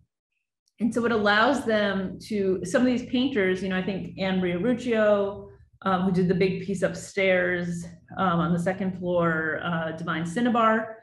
[0.79, 4.57] And so it allows them to, some of these painters, you know, I think Maria
[4.57, 5.49] Ruccio,
[5.81, 7.85] um, who did the big piece upstairs
[8.17, 10.99] um, on the second floor, uh, Divine Cinnabar,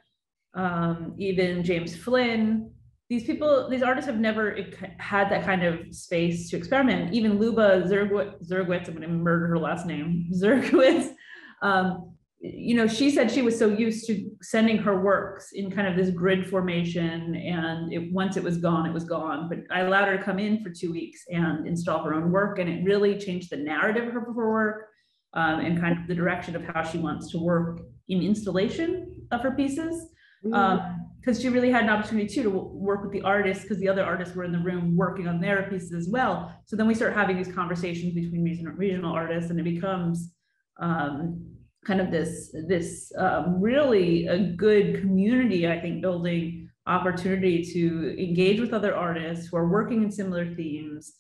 [0.55, 2.73] um, even James Flynn,
[3.11, 4.57] these people, these artists have never
[4.99, 7.13] had that kind of space to experiment.
[7.13, 11.13] Even Luba Zergwitz, I'm going to murder her last name, Zergwitz,
[11.61, 15.87] um, you know, she said she was so used to sending her works in kind
[15.87, 19.47] of this grid formation, and it, once it was gone, it was gone.
[19.47, 22.59] But I allowed her to come in for two weeks and install her own work,
[22.59, 24.87] and it really changed the narrative of her work
[25.35, 29.43] um, and kind of the direction of how she wants to work in installation of
[29.43, 30.09] her pieces.
[30.43, 30.55] Mm-hmm.
[30.55, 33.89] Um, because she really had an opportunity too to work with the artists because the
[33.89, 36.55] other artists were in the room working on their pieces as well.
[36.65, 38.43] So then we start having these conversations between
[38.77, 40.33] regional, artists, and it becomes
[40.81, 41.45] um,
[41.85, 48.59] kind of this this um, really a good community, I think, building opportunity to engage
[48.59, 51.13] with other artists who are working in similar themes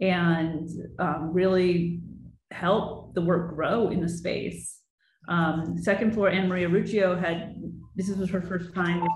[0.00, 0.68] and
[1.00, 2.00] um, really
[2.52, 4.78] help the work grow in the space.
[5.28, 7.56] Um, second floor, Anne Maria Ruccio had
[7.96, 9.06] this was her first time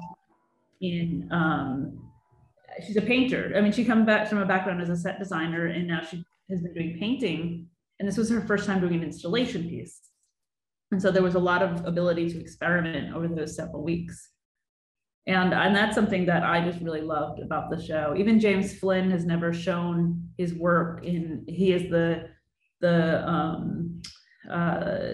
[0.88, 1.70] in um,
[2.84, 3.42] she's a painter.
[3.56, 6.16] I mean, she comes back from a background as a set designer, and now she
[6.50, 7.68] has been doing painting.
[7.98, 9.96] And this was her first time doing an installation piece.
[10.90, 14.16] And so there was a lot of ability to experiment over those several weeks.
[15.26, 18.14] and and that's something that I just really loved about the show.
[18.16, 21.44] Even James Flynn has never shown his work in.
[21.48, 22.28] He is the
[22.80, 24.02] the um,
[24.50, 25.12] uh,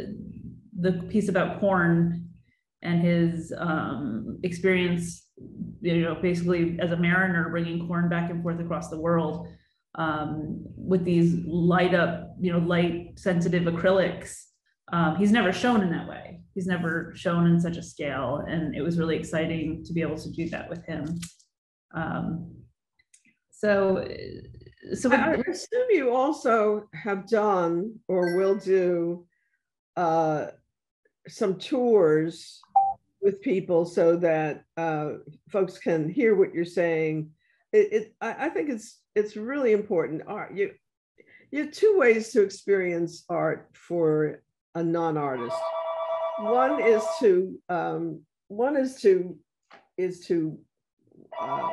[0.79, 2.29] the piece about corn
[2.83, 5.29] and his um, experience,
[5.81, 9.49] you know, basically as a mariner bringing corn back and forth across the world
[9.97, 14.45] um, with these light up, you know, light sensitive acrylics.
[14.93, 16.41] Um, he's never shown in that way.
[16.55, 20.19] He's never shown in such a scale, and it was really exciting to be able
[20.19, 21.19] to do that with him.
[21.95, 22.53] Um,
[23.51, 24.07] so,
[24.95, 29.27] so I, I assume you also have done or will do
[29.97, 30.47] uh,
[31.29, 32.61] some tours
[33.23, 35.13] with people so that uh,
[35.51, 37.31] folks can hear what you're saying.
[37.73, 40.23] It, it I, I, think it's it's really important.
[40.27, 40.73] Art you
[41.51, 44.43] you have two ways to experience art for
[44.75, 45.57] a non-artist.
[46.41, 49.37] One is to um, one is to
[49.99, 50.59] is to
[51.41, 51.71] uh,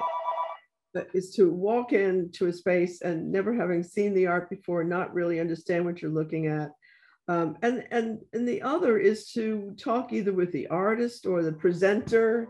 [1.13, 5.39] is to walk into a space and never having seen the art before, not really
[5.39, 6.71] understand what you're looking at,
[7.27, 11.51] um, and, and, and the other is to talk either with the artist or the
[11.51, 12.47] presenter.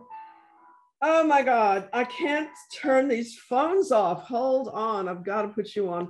[1.01, 4.23] Oh my God, I can't turn these phones off.
[4.23, 6.09] Hold on, I've got to put you on.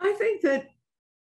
[0.00, 0.70] I think that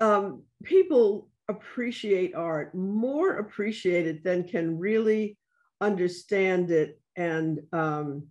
[0.01, 5.37] um, people appreciate art, more appreciate it than can really
[5.81, 8.29] understand it and, um,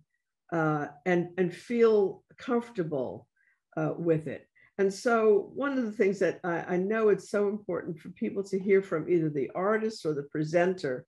[0.50, 3.28] uh, and, and feel comfortable
[3.76, 4.46] uh, with it.
[4.78, 8.42] And so, one of the things that I, I, know it's so important for people
[8.44, 11.04] to hear from either the artist or the presenter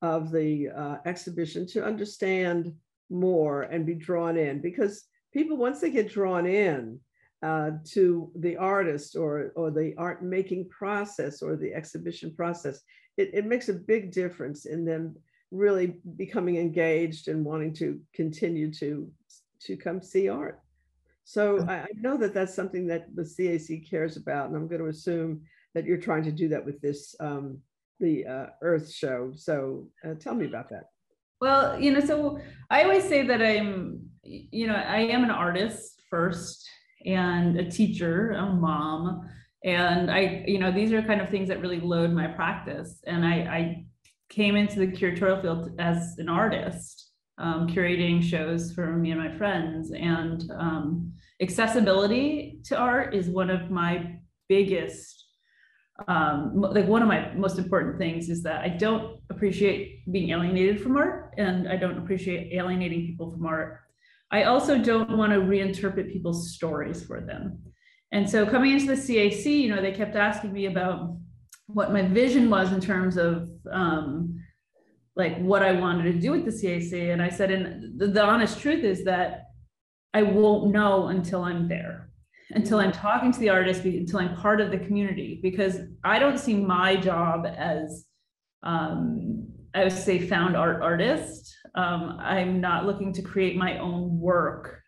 [0.00, 2.72] of the uh, exhibition to understand
[3.10, 7.00] more and be drawn in because people, once they get drawn in
[7.42, 12.80] uh, to the artist or, or the art making process or the exhibition process,
[13.16, 15.16] it, it makes a big difference in them
[15.50, 19.10] really becoming engaged and wanting to continue to,
[19.60, 20.60] to come see art.
[21.30, 24.80] So I, I know that that's something that the CAC cares about, and I'm going
[24.80, 25.42] to assume
[25.74, 27.58] that you're trying to do that with this um,
[28.00, 29.30] the uh, Earth show.
[29.36, 30.86] So uh, tell me about that.
[31.40, 36.02] Well, you know, so I always say that I'm, you know, I am an artist
[36.10, 36.68] first
[37.06, 39.20] and a teacher, a mom.
[39.62, 42.98] And I, you know, these are kind of things that really load my practice.
[43.06, 43.84] And I, I
[44.30, 47.09] came into the curatorial field as an artist
[47.40, 49.92] um, curating shows for me and my friends.
[49.92, 54.16] And um, accessibility to art is one of my
[54.48, 55.26] biggest,
[56.06, 60.80] um, like one of my most important things is that I don't appreciate being alienated
[60.80, 63.80] from art and I don't appreciate alienating people from art.
[64.30, 67.58] I also don't want to reinterpret people's stories for them.
[68.12, 71.16] And so coming into the CAC, you know, they kept asking me about
[71.66, 74.39] what my vision was in terms of um,
[75.20, 77.12] like what I wanted to do with the CAC.
[77.12, 79.44] And I said, and the, the honest truth is that
[80.14, 82.10] I won't know until I'm there,
[82.50, 86.38] until I'm talking to the artist, until I'm part of the community, because I don't
[86.38, 88.06] see my job as,
[88.62, 91.54] um, I would say, found art artist.
[91.74, 94.82] Um, I'm not looking to create my own work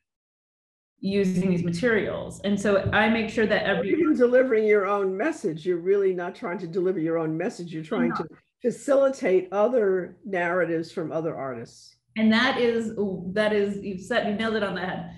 [0.99, 2.40] using these materials.
[2.45, 5.66] And so I make sure that every you're delivering your own message.
[5.66, 7.73] You're really not trying to deliver your own message.
[7.75, 8.25] You're trying to
[8.62, 11.96] facilitate other narratives from other artists.
[12.16, 12.94] And that is
[13.33, 15.16] that is you've set you nailed it on the head.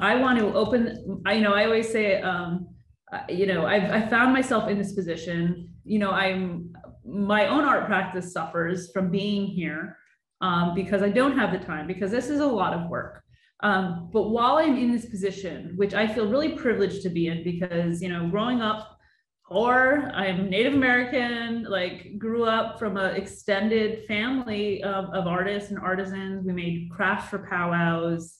[0.00, 1.22] I want to open.
[1.26, 2.68] I you know I always say um,
[3.28, 5.70] you know I've I found myself in this position.
[5.84, 6.72] You know I'm
[7.04, 9.96] my own art practice suffers from being here
[10.40, 13.22] um, because I don't have the time because this is a lot of work.
[13.60, 17.44] Um, but while I'm in this position, which I feel really privileged to be in,
[17.44, 18.93] because you know, growing up
[19.48, 25.78] or I'm Native American, like grew up from an extended family of, of artists and
[25.78, 26.46] artisans.
[26.46, 28.38] We made crafts for powwows.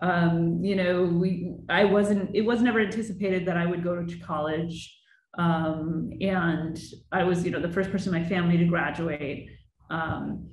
[0.00, 4.18] Um, you know, we I wasn't it was never anticipated that I would go to
[4.18, 4.94] college.
[5.38, 6.80] Um, and
[7.12, 9.50] I was, you know, the first person in my family to graduate.
[9.90, 10.48] Um,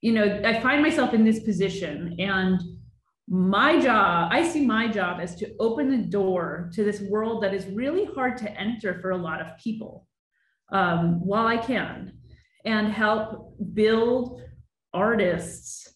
[0.00, 2.60] you know, I find myself in this position and
[3.28, 7.54] my job, I see my job as to open the door to this world that
[7.54, 10.06] is really hard to enter for a lot of people
[10.72, 12.12] um, while I can
[12.64, 14.42] and help build
[14.92, 15.94] artists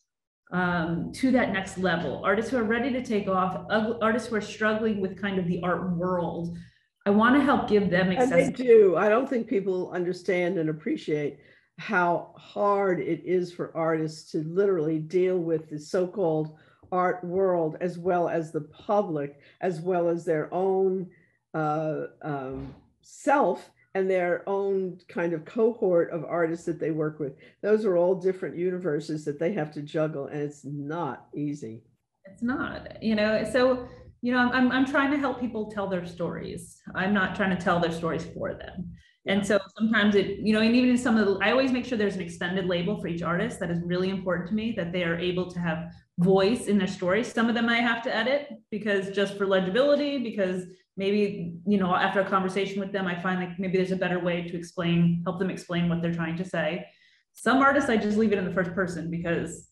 [0.52, 3.66] um, to that next level, artists who are ready to take off,
[4.00, 6.56] artists who are struggling with kind of the art world.
[7.04, 8.96] I want to help give them And they do.
[8.96, 11.38] I don't think people understand and appreciate
[11.78, 16.58] how hard it is for artists to literally deal with the so-called
[16.92, 21.08] art world as well as the public, as well as their own
[21.54, 27.34] uh, um, self and their own kind of cohort of artists that they work with.
[27.62, 31.82] Those are all different universes that they have to juggle, and it's not easy.
[32.24, 33.88] It's not, you know, so
[34.20, 36.80] you know, I'm I'm trying to help people tell their stories.
[36.94, 38.92] I'm not trying to tell their stories for them.
[39.26, 41.84] And so sometimes it, you know, and even in some of the, I always make
[41.84, 43.60] sure there's an extended label for each artist.
[43.60, 46.88] That is really important to me that they are able to have voice in their
[46.88, 47.22] story.
[47.22, 50.64] Some of them I have to edit because just for legibility, because
[50.96, 54.18] maybe, you know, after a conversation with them, I find like maybe there's a better
[54.18, 56.86] way to explain, help them explain what they're trying to say.
[57.34, 59.68] Some artists, I just leave it in the first person because,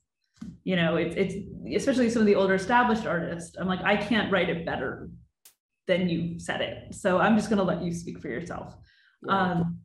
[0.63, 1.35] you know, it's, it's
[1.75, 3.57] especially some of the older established artists.
[3.59, 5.11] I'm like, I can't write it better
[5.89, 6.95] than you said it.
[6.95, 8.77] So I'm just going to let you speak for yourself.
[9.27, 9.37] Yeah.
[9.37, 9.79] Um,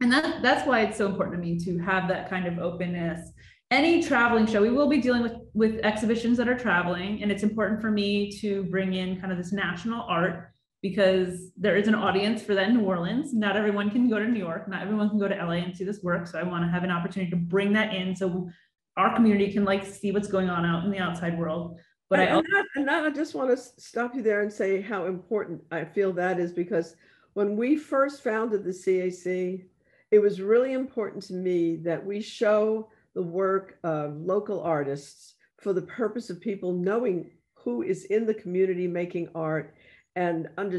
[0.00, 3.30] and that, that's why it's so important to me to have that kind of openness
[3.70, 7.22] any traveling show, we will be dealing with, with exhibitions that are traveling.
[7.22, 10.50] And it's important for me to bring in kind of this national art
[10.82, 13.32] because there is an audience for that in New Orleans.
[13.32, 14.68] Not everyone can go to New York.
[14.68, 16.26] Not everyone can go to LA and see this work.
[16.26, 18.48] So I want to have an opportunity to bring that in so
[18.96, 21.78] our community can like see what's going on out in the outside world.
[22.10, 25.06] But and I, also- and I just want to stop you there and say how
[25.06, 26.94] important I feel that is because
[27.32, 29.64] when we first founded the CAC,
[30.10, 35.72] it was really important to me that we show the work of local artists for
[35.72, 39.74] the purpose of people knowing who is in the community making art
[40.16, 40.78] and under,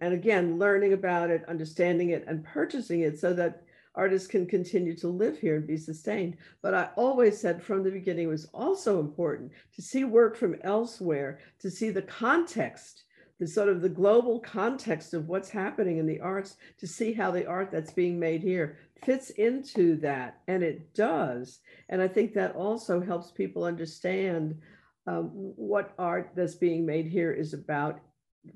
[0.00, 3.62] and again learning about it understanding it and purchasing it so that
[3.94, 6.36] artists can continue to live here and be sustained.
[6.62, 10.56] But i always said from the beginning it was also important to see work from
[10.62, 13.04] elsewhere to see the context
[13.40, 17.30] the sort of the global context of what's happening in the arts to see how
[17.30, 21.60] the art that's being made here fits into that, and it does.
[21.88, 24.60] And I think that also helps people understand
[25.06, 28.00] um, what art that's being made here is about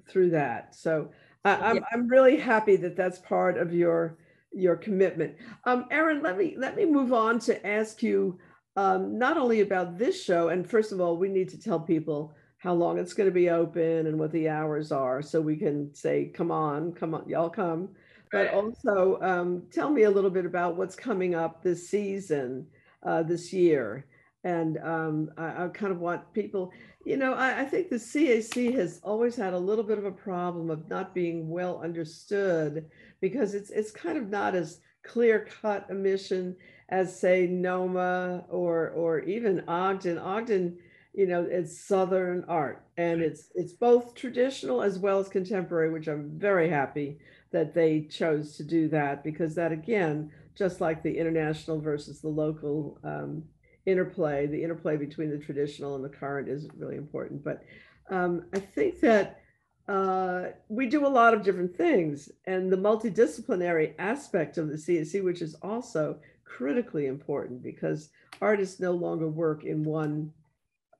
[0.09, 0.75] through that.
[0.75, 1.11] So
[1.45, 4.19] I, am I'm, I'm really happy that that's part of your
[4.53, 5.35] your commitment.
[5.65, 8.39] Um, Erin, let me let me move on to ask you
[8.77, 12.35] um, not only about this show, and first of all, we need to tell people
[12.59, 15.95] how long it's going to be open and what the hours are, so we can
[15.95, 17.91] say, "Come on, come on, y'all come."
[18.31, 22.67] But also um, tell me a little bit about what's coming up this season,
[23.03, 24.07] uh, this year.
[24.45, 26.73] And um, I, I, kind of want people,
[27.05, 30.13] you know, I, I, think the CAC has always had a little bit of a
[30.13, 32.87] problem of not being well understood
[33.21, 36.55] because it's it's kind of not as clear cut a mission
[36.89, 40.19] as say NOMA or or even Ogden.
[40.19, 40.79] Ogden,
[41.15, 46.07] you know, it's Southern art and it's it's both traditional as well as contemporary, which
[46.07, 47.19] I'm very happy
[47.51, 52.29] that they chose to do that because that again just like the international versus the
[52.29, 53.43] local um,
[53.87, 57.43] interplay the interplay between the traditional and the current is really important.
[57.43, 57.63] But
[58.11, 59.41] um, i think that
[59.89, 65.23] uh, we do a lot of different things and the multidisciplinary aspect of the cac
[65.23, 68.11] which is also critically important because
[68.43, 70.33] artists no longer work in one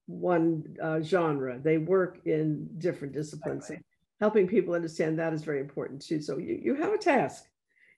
[0.09, 1.59] one uh, genre.
[1.59, 3.71] They work in different disciplines
[4.21, 6.21] helping people understand that is very important too.
[6.21, 7.45] So you, you have a task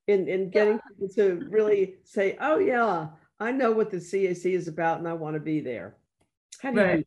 [0.07, 0.81] in, in getting yeah.
[0.89, 3.09] people to really say, oh yeah,
[3.39, 5.97] I know what the CAC is about and I want to be there.
[6.61, 6.99] How do right.
[6.99, 7.05] you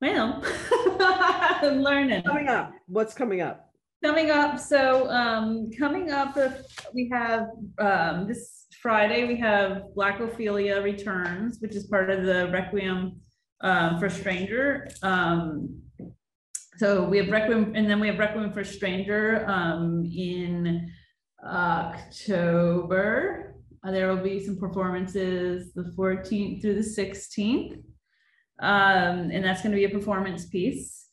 [0.00, 0.42] Well,
[1.00, 2.22] I'm learning.
[2.24, 3.66] Coming up, what's coming up?
[4.02, 6.36] Coming up, so um, coming up,
[6.94, 7.48] we have
[7.78, 13.20] um, this Friday, we have Black Ophelia Returns, which is part of the Requiem
[13.60, 14.88] uh, for Stranger.
[15.02, 15.82] Um,
[16.80, 20.90] so we have Requiem, and then we have Requiem for Stranger um, in
[21.44, 22.74] October.
[23.84, 27.74] Uh, there will be some performances the 14th through the 16th.
[28.62, 31.04] Um, and that's going to be a performance piece.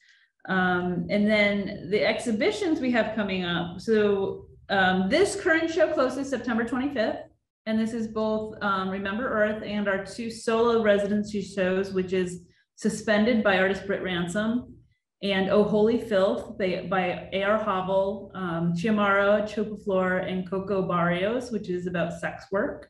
[0.47, 3.82] Um, and then the exhibitions we have coming up.
[3.82, 7.24] So um, this current show closes September 25th.
[7.65, 12.45] And this is both um, Remember Earth and our two solo residency shows, which is
[12.78, 14.76] Suspended by artist Britt Ransom
[15.24, 17.57] and Oh Holy Filth by, by A.R.
[17.57, 22.89] Havel, um, Chiamara Chopaflor, and Coco Barrios, which is about sex work.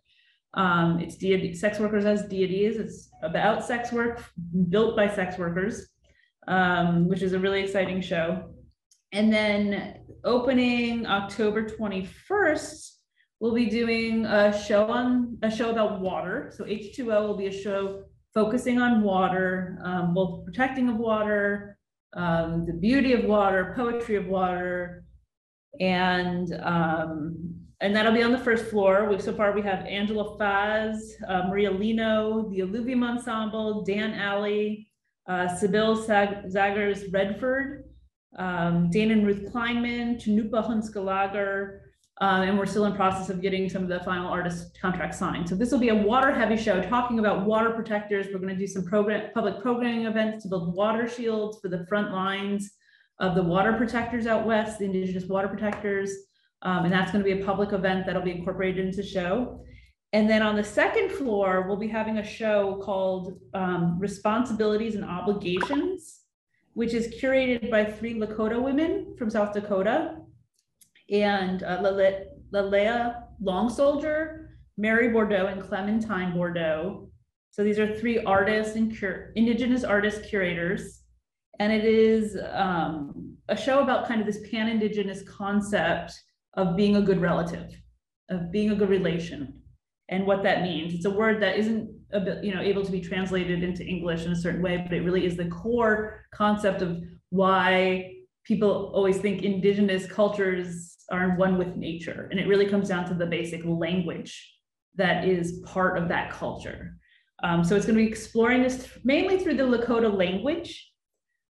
[0.53, 2.77] Um, it's deity, sex workers as deities.
[2.77, 4.23] It's about sex work
[4.69, 5.87] built by sex workers,
[6.47, 8.53] um, which is a really exciting show.
[9.13, 12.91] And then opening October 21st,
[13.39, 16.51] we'll be doing a show on a show about water.
[16.55, 18.03] So H2O will be a show
[18.33, 21.76] focusing on water, um, both protecting of water,
[22.13, 25.03] um, the beauty of water, poetry of water,
[25.79, 29.07] and um, and that'll be on the first floor.
[29.09, 30.97] We've so far, we have Angela Faz,
[31.27, 34.87] uh, Maria Lino, the Alluvium Ensemble, Dan Alley,
[35.27, 37.83] uh, Sibyl Zag- Zagers Redford,
[38.37, 41.81] um, Dan and Ruth Kleinman, Chanupa Hunskalager,
[42.19, 45.47] Um, and we're still in process of getting some of the final artist contracts signed.
[45.47, 48.27] So this will be a water heavy show talking about water protectors.
[48.33, 51.85] We're going to do some program, public programming events to build water shields for the
[51.87, 52.71] front lines
[53.19, 56.11] of the water protectors out west, the indigenous water protectors.
[56.63, 59.63] Um, and that's going to be a public event that'll be incorporated into the show.
[60.13, 65.05] And then on the second floor, we'll be having a show called um, Responsibilities and
[65.05, 66.21] Obligations,
[66.73, 70.15] which is curated by three Lakota women from South Dakota
[71.09, 77.09] and uh, Layli Long Soldier, Mary Bordeaux, and Clementine Bordeaux.
[77.51, 81.01] So these are three artists and cur- indigenous artist curators.
[81.59, 86.13] And it is um, a show about kind of this pan indigenous concept
[86.55, 87.71] of being a good relative,
[88.29, 89.59] of being a good relation,
[90.09, 90.93] and what that means.
[90.93, 91.89] It's a word that isn't
[92.41, 95.25] you know, able to be translated into English in a certain way, but it really
[95.25, 102.27] is the core concept of why people always think indigenous cultures are one with nature.
[102.31, 104.53] And it really comes down to the basic language
[104.95, 106.97] that is part of that culture.
[107.43, 110.91] Um, so it's going to be exploring this mainly through the Lakota language,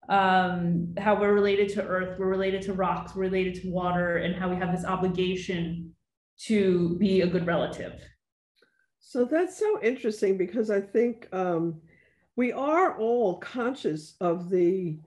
[0.10, 4.36] um, how we're related to earth, we're related to rocks, we're related to water, and
[4.36, 5.94] how we have this obligation
[6.40, 7.94] to be a good relative.
[9.00, 11.80] So that's so interesting because I think um,
[12.36, 15.00] we are all conscious of the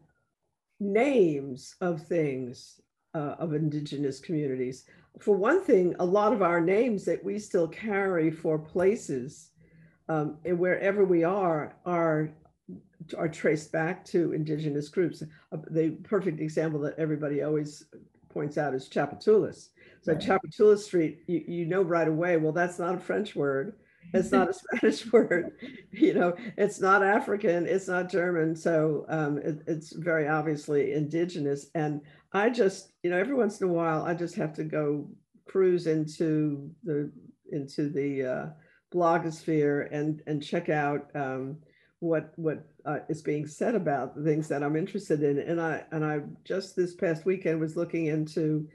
[0.80, 2.80] names of things
[3.14, 4.84] uh, of indigenous communities.
[5.18, 9.50] For one thing, a lot of our names that we still carry for places
[10.08, 12.30] um, and wherever we are are
[13.16, 15.22] are traced back to indigenous groups.
[15.22, 17.84] Uh, the perfect example that everybody always
[18.28, 19.68] points out is Tchoupitoulas.
[20.02, 20.20] So right.
[20.20, 23.74] Tchoupitoulas Street, you, you know right away, well, that's not a French word.
[24.12, 25.53] It's not a Spanish word,
[25.90, 28.57] you know, it's not African, it's not German.
[28.57, 31.66] So um, it, it's very obviously indigenous.
[31.74, 32.01] And
[32.32, 35.09] I just, you know, every once in a while, I just have to go
[35.46, 37.11] cruise into the
[37.53, 38.46] into the uh,
[38.94, 41.57] blogosphere and and check out um,
[41.98, 45.38] what what uh, is being said about the things that I'm interested in.
[45.38, 48.68] And I and I just this past weekend was looking into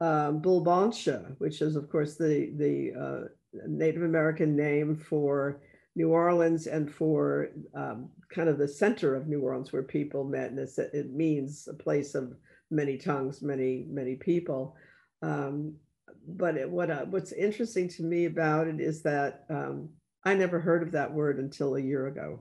[0.00, 3.28] um, Bulbancha, which is of course the the uh,
[3.66, 5.60] Native American name for
[5.96, 10.50] New Orleans and for um, kind of the center of New Orleans where people met.
[10.50, 12.34] And it means a place of
[12.70, 14.76] many tongues, many, many people.
[15.22, 15.76] Um,
[16.26, 19.88] but it, what uh, what's interesting to me about it is that um,
[20.24, 22.40] I never heard of that word until a year ago,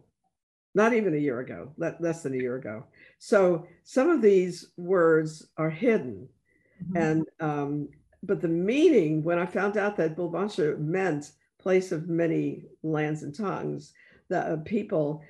[0.74, 2.86] not even a year ago, less than a year ago.
[3.20, 6.28] So some of these words are hidden,
[6.82, 6.98] mm-hmm.
[6.98, 7.90] and um,
[8.24, 13.36] but the meaning, when I found out that Bulbancha meant place of many lands and
[13.36, 13.94] tongues,
[14.30, 15.22] the uh, people,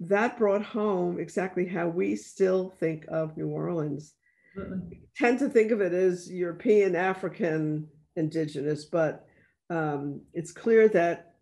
[0.00, 4.14] that brought home exactly how we still think of New Orleans.
[5.16, 7.86] Tend to think of it as European, African,
[8.16, 9.26] indigenous, but
[9.68, 11.34] um, it's clear that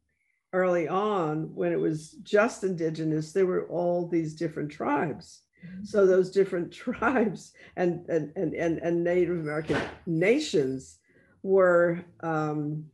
[0.53, 5.43] early on, when it was just indigenous, there were all these different tribes.
[5.85, 10.99] So those different tribes and, and, and, and, and Native American nations
[11.43, 12.85] were, um,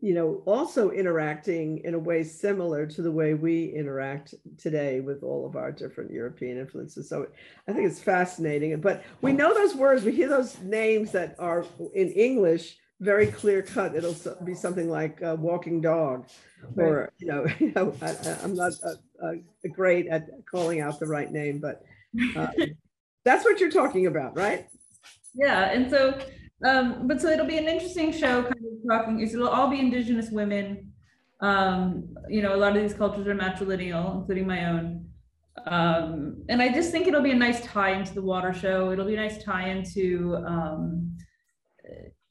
[0.00, 5.22] you know, also interacting in a way similar to the way we interact today with
[5.22, 7.08] all of our different European influences.
[7.08, 7.26] So
[7.66, 8.78] I think it's fascinating.
[8.80, 13.62] But we know those words, we hear those names that are in English very clear
[13.62, 13.94] cut.
[13.94, 16.28] It'll be something like a walking dog,
[16.76, 18.72] or you know, you know I, am not
[19.72, 21.82] great at calling out the right name, but
[22.36, 22.48] um,
[23.24, 24.66] that's what you're talking about, right?
[25.34, 26.18] Yeah, and so,
[26.64, 29.20] um, but so it'll be an interesting show, kind of talking.
[29.20, 30.92] It'll all be Indigenous women.
[31.40, 35.06] Um, you know, a lot of these cultures are matrilineal, including my own.
[35.66, 38.90] Um, and I just think it'll be a nice tie into the water show.
[38.90, 41.16] It'll be a nice tie into um,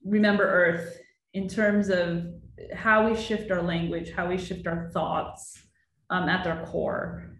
[0.06, 1.00] Remember Earth
[1.34, 2.26] in terms of
[2.74, 5.58] how we shift our language, how we shift our thoughts
[6.10, 7.33] um, at their core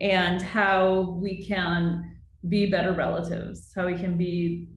[0.00, 4.68] and how we can be better relatives, how we can be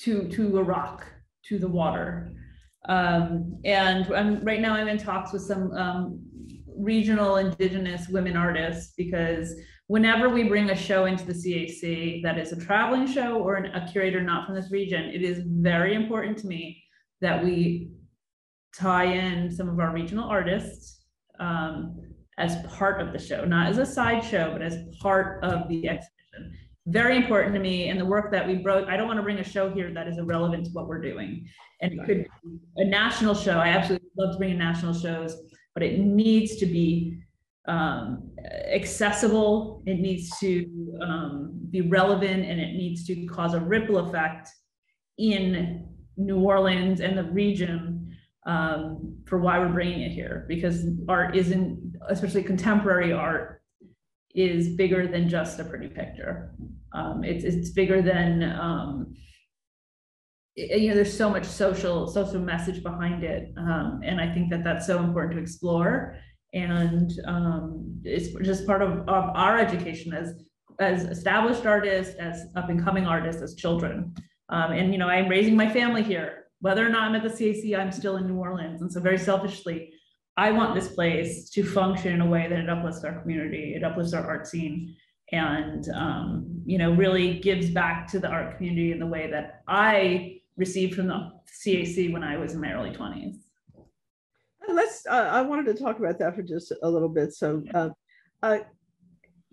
[0.00, 1.06] to to a rock,
[1.46, 2.32] to the water.
[2.88, 6.20] Um, and I'm right now I'm in talks with some um,
[6.76, 9.54] regional indigenous women artists because
[9.86, 13.66] whenever we bring a show into the CAC that is a traveling show or an,
[13.66, 16.82] a curator not from this region, it is very important to me
[17.20, 17.90] that we
[18.76, 21.04] tie in some of our regional artists
[21.38, 22.00] um,
[22.38, 25.88] as part of the show, not as a side show, but as part of the
[25.88, 26.52] exhibition.
[26.86, 27.88] Very important to me.
[27.88, 30.08] And the work that we brought, I don't want to bring a show here that
[30.08, 31.46] is irrelevant to what we're doing.
[31.80, 33.58] And it could be a national show.
[33.58, 35.36] I absolutely love to bring in national shows,
[35.74, 37.20] but it needs to be
[37.66, 38.30] um,
[38.72, 39.82] accessible.
[39.86, 44.48] It needs to um, be relevant and it needs to cause a ripple effect
[45.18, 48.03] in New Orleans and the region
[48.46, 53.62] um, for why we're bringing it here because art isn't, especially contemporary art,
[54.34, 56.52] is bigger than just a pretty picture.
[56.92, 59.14] Um, it's it's bigger than um,
[60.56, 60.94] it, you know.
[60.94, 65.02] There's so much social social message behind it, um, and I think that that's so
[65.02, 66.16] important to explore.
[66.52, 70.34] And um, it's just part of, of our education as
[70.80, 74.14] as established artists, as up and coming artists, as children.
[74.48, 76.43] Um, and you know, I'm raising my family here.
[76.64, 79.18] Whether or not I'm at the CAC, I'm still in New Orleans, and so very
[79.18, 79.92] selfishly,
[80.38, 83.84] I want this place to function in a way that it uplifts our community, it
[83.84, 84.96] uplifts our art scene,
[85.30, 89.62] and um, you know really gives back to the art community in the way that
[89.68, 93.36] I received from the CAC when I was in my early 20s.
[94.66, 95.04] Let's.
[95.06, 97.34] Uh, I wanted to talk about that for just a little bit.
[97.34, 97.90] So, uh,
[98.42, 98.60] uh,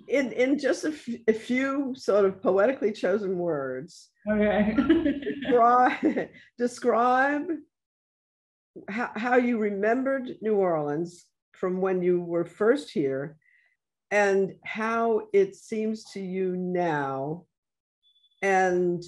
[0.07, 0.93] in in just a,
[1.27, 4.75] a few sort of poetically chosen words, okay,
[5.23, 7.47] describe, describe
[8.89, 13.37] how, how you remembered New Orleans from when you were first here
[14.09, 17.45] and how it seems to you now
[18.41, 19.03] and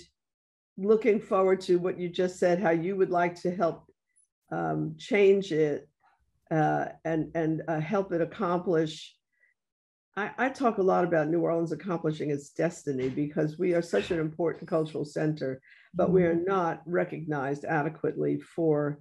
[0.77, 3.85] looking forward to what you just said how you would like to help
[4.51, 5.87] um, change it
[6.51, 9.15] uh, and and uh, help it accomplish
[10.15, 14.11] I, I, talk a lot about New Orleans accomplishing its destiny because we are such
[14.11, 15.59] an important cultural center,
[15.93, 16.45] but we are mm-hmm.
[16.45, 18.99] not recognized adequately for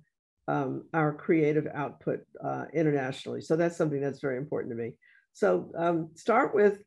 [0.49, 3.43] um, our creative output uh, internationally.
[3.43, 4.93] So that's something that's very important to me.
[5.35, 6.83] So um, start with,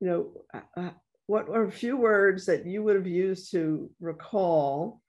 [0.00, 0.90] you know, uh, uh,
[1.26, 5.00] what are a few words that you would have used to recall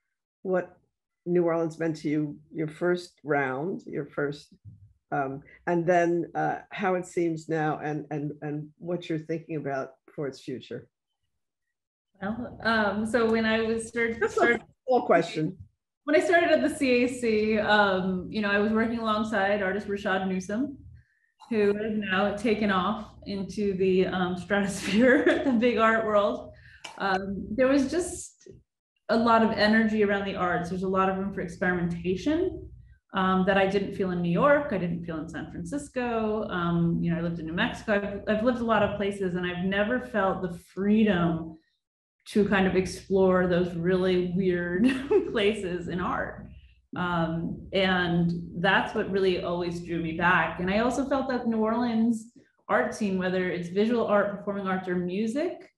[0.42, 0.76] what
[1.26, 4.54] New Orleans meant to you, your first round, your first,
[5.14, 9.90] um, and then uh, how it seems now and, and, and what you're thinking about
[10.14, 10.88] for its future.
[12.20, 14.58] Well, um, so when I was started, That's a
[14.88, 15.56] full question
[16.04, 20.28] when I started at the CAC, um, you know, I was working alongside artist Rashaad
[20.28, 20.76] Newsome,
[21.48, 26.52] who has now taken off into the um, stratosphere, the big art world.
[26.98, 28.48] Um, there was just
[29.08, 30.68] a lot of energy around the arts.
[30.68, 32.68] There's a lot of room for experimentation
[33.14, 34.68] um, that I didn't feel in New York.
[34.72, 36.46] I didn't feel in San Francisco.
[36.48, 38.22] Um, you know, I lived in New Mexico.
[38.28, 41.56] I've, I've lived a lot of places, and I've never felt the freedom
[42.26, 44.88] to kind of explore those really weird
[45.32, 46.46] places in art.
[46.96, 50.60] Um, and that's what really always drew me back.
[50.60, 52.32] And I also felt that New Orleans
[52.68, 55.70] art scene, whether it's visual art, performing arts, or music,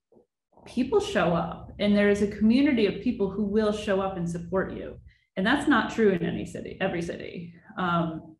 [0.65, 1.71] people show up.
[1.79, 4.97] And there is a community of people who will show up and support you.
[5.37, 7.53] And that's not true in any city, every city.
[7.77, 8.35] Um,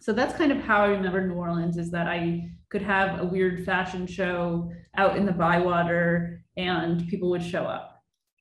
[0.00, 3.24] so that's kind of how I remember New Orleans is that I could have a
[3.24, 7.94] weird fashion show out in the Bywater and people would show up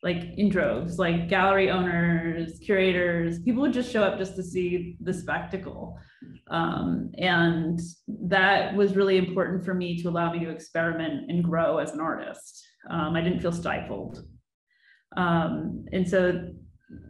[0.03, 4.97] like in droves, like gallery owners, curators, people would just show up just to see
[4.99, 5.97] the spectacle.
[6.51, 7.79] Um, and
[8.27, 12.01] that was really important for me to allow me to experiment and grow as an
[12.01, 12.67] artist.
[12.89, 14.25] Um, I didn't feel stifled.
[15.15, 16.49] Um, and so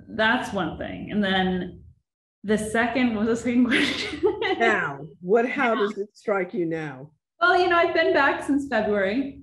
[0.10, 1.12] that's one thing.
[1.12, 1.84] And then
[2.44, 4.22] the second was the second question.
[4.60, 7.12] now, what, how does it strike you now?
[7.42, 9.42] Well, you know, I've been back since February.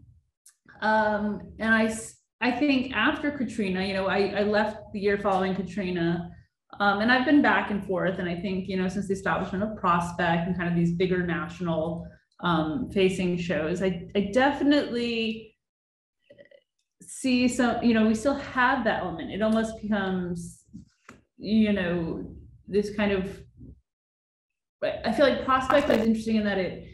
[0.80, 1.95] Um, and I,
[2.41, 6.30] I think after Katrina, you know, I, I left the year following Katrina,
[6.78, 8.18] um, and I've been back and forth.
[8.18, 11.26] And I think, you know, since the establishment of Prospect and kind of these bigger
[11.26, 12.07] national
[12.43, 15.49] um, facing shows, I, I definitely
[17.13, 19.33] see some, you know, we still have that element.
[19.33, 20.63] It almost becomes,
[21.39, 22.25] you know,
[22.69, 23.41] this kind of,
[25.05, 26.87] I feel like Prospect is interesting in that it,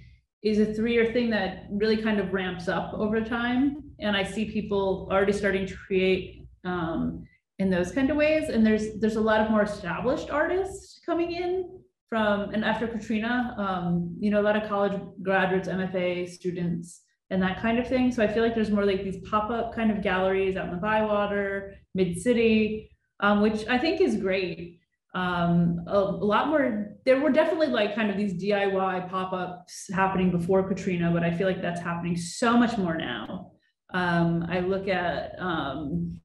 [0.43, 3.83] is a three-year thing that really kind of ramps up over time.
[3.99, 7.25] And I see people already starting to create um,
[7.59, 8.49] in those kind of ways.
[8.49, 13.57] And there's there's a lot of more established artists coming in from and after Katrina,
[13.59, 18.13] um, you know, a lot of college graduates, MFA students, and that kind of thing.
[18.13, 20.77] So I feel like there's more like these pop-up kind of galleries out in the
[20.81, 24.77] Bywater, Mid City, um, which I think is great
[25.17, 26.95] um, a, a, lot more.
[27.07, 31.33] There were definitely like kind of these DIY pop ups happening before Katrina, but I
[31.33, 33.53] feel like that's happening so much more now.
[33.95, 36.21] Um, I look at, um,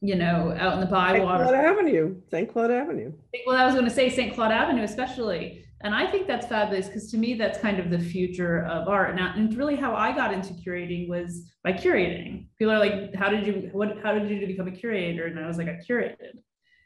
[0.00, 1.44] you know, out in the Bywater.
[1.44, 1.50] St.
[1.50, 2.52] Claude Avenue, St.
[2.52, 3.12] Claude Avenue.
[3.46, 4.32] Well, I was going to say St.
[4.32, 5.64] Claude Avenue, especially.
[5.82, 9.14] And I think that's fabulous because to me, that's kind of the future of art.
[9.14, 12.48] Now, and really how I got into curating was by curating.
[12.58, 15.26] People are like, how did you, what, how did you become a curator?
[15.26, 16.40] And I was like, I curated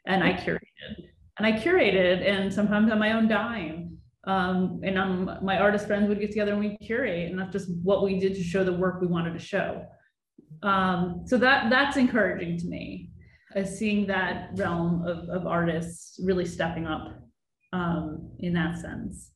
[0.05, 3.97] and I curated and I curated and sometimes on my own dime.
[4.25, 7.69] Um, and um, my artist friends would get together and we curate and that's just
[7.81, 9.85] what we did to show the work we wanted to show.
[10.61, 13.09] Um, so that that's encouraging to me.
[13.55, 17.22] as seeing that realm of, of artists really stepping up
[17.73, 19.31] um, in that sense.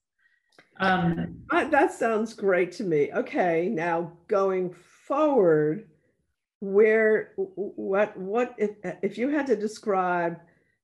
[0.79, 3.11] Um, that sounds great to me.
[3.11, 4.73] Okay, now going
[5.07, 5.89] forward,
[6.59, 8.71] where what what if
[9.01, 10.37] if you had to describe,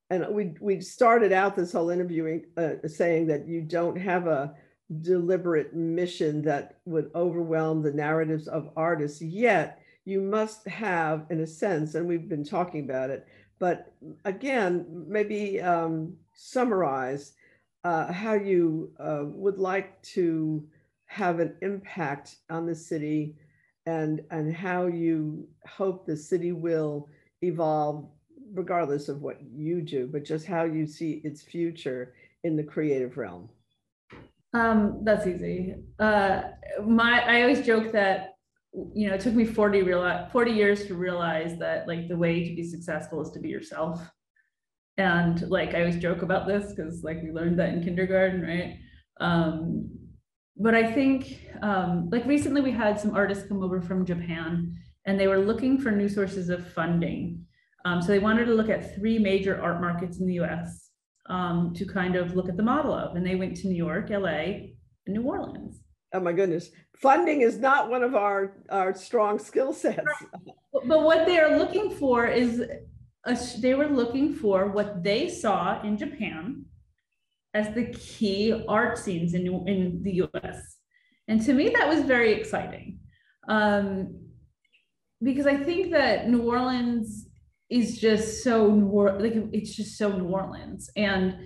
[0.10, 4.56] and we we started out this whole interviewing uh, saying that you don't have a
[5.02, 11.48] deliberate mission that would overwhelm the narratives of artists yet you must have in a
[11.48, 13.26] sense and we've been talking about it
[13.58, 13.94] but
[14.26, 17.34] again maybe um, summarize
[17.84, 20.66] uh, how you uh, would like to
[21.06, 23.36] have an impact on the city
[23.86, 27.10] and and how you hope the city will
[27.42, 28.10] evolve
[28.54, 32.14] regardless of what you do but just how you see its future
[32.44, 33.50] in the creative realm
[34.54, 35.76] um, that's easy.
[36.00, 36.44] Uh,
[36.86, 38.36] my I always joke that
[38.94, 42.48] you know it took me 40 real 40 years to realize that like the way
[42.48, 44.00] to be successful is to be yourself.
[44.98, 48.78] And like I always joke about this because like we learned that in kindergarten, right?
[49.20, 49.90] Um,
[50.58, 54.76] but I think um, like recently we had some artists come over from Japan
[55.06, 57.46] and they were looking for new sources of funding.
[57.86, 60.90] Um, so they wanted to look at three major art markets in the US
[61.28, 63.16] um, to kind of look at the model of.
[63.16, 64.70] And they went to New York, LA,
[65.06, 65.82] and New Orleans.
[66.14, 66.70] Oh my goodness.
[66.98, 70.06] Funding is not one of our, our strong skill sets.
[70.86, 72.62] But what they are looking for is
[73.26, 76.66] a, they were looking for what they saw in Japan
[77.54, 80.78] as the key art scenes in, in the US.
[81.28, 83.00] And to me, that was very exciting.
[83.48, 84.20] Um,
[85.22, 87.28] because I think that New Orleans
[87.70, 88.66] is just so
[89.20, 90.90] like it's just so New Orleans.
[90.98, 91.38] And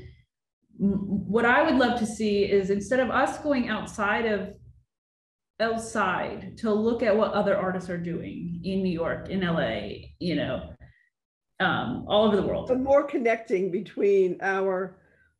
[0.77, 4.53] what I would love to see is instead of us going outside of
[5.59, 10.35] outside to look at what other artists are doing in New York, in LA, you
[10.35, 10.73] know,
[11.59, 12.67] um, all over the world.
[12.67, 14.97] But more connecting between our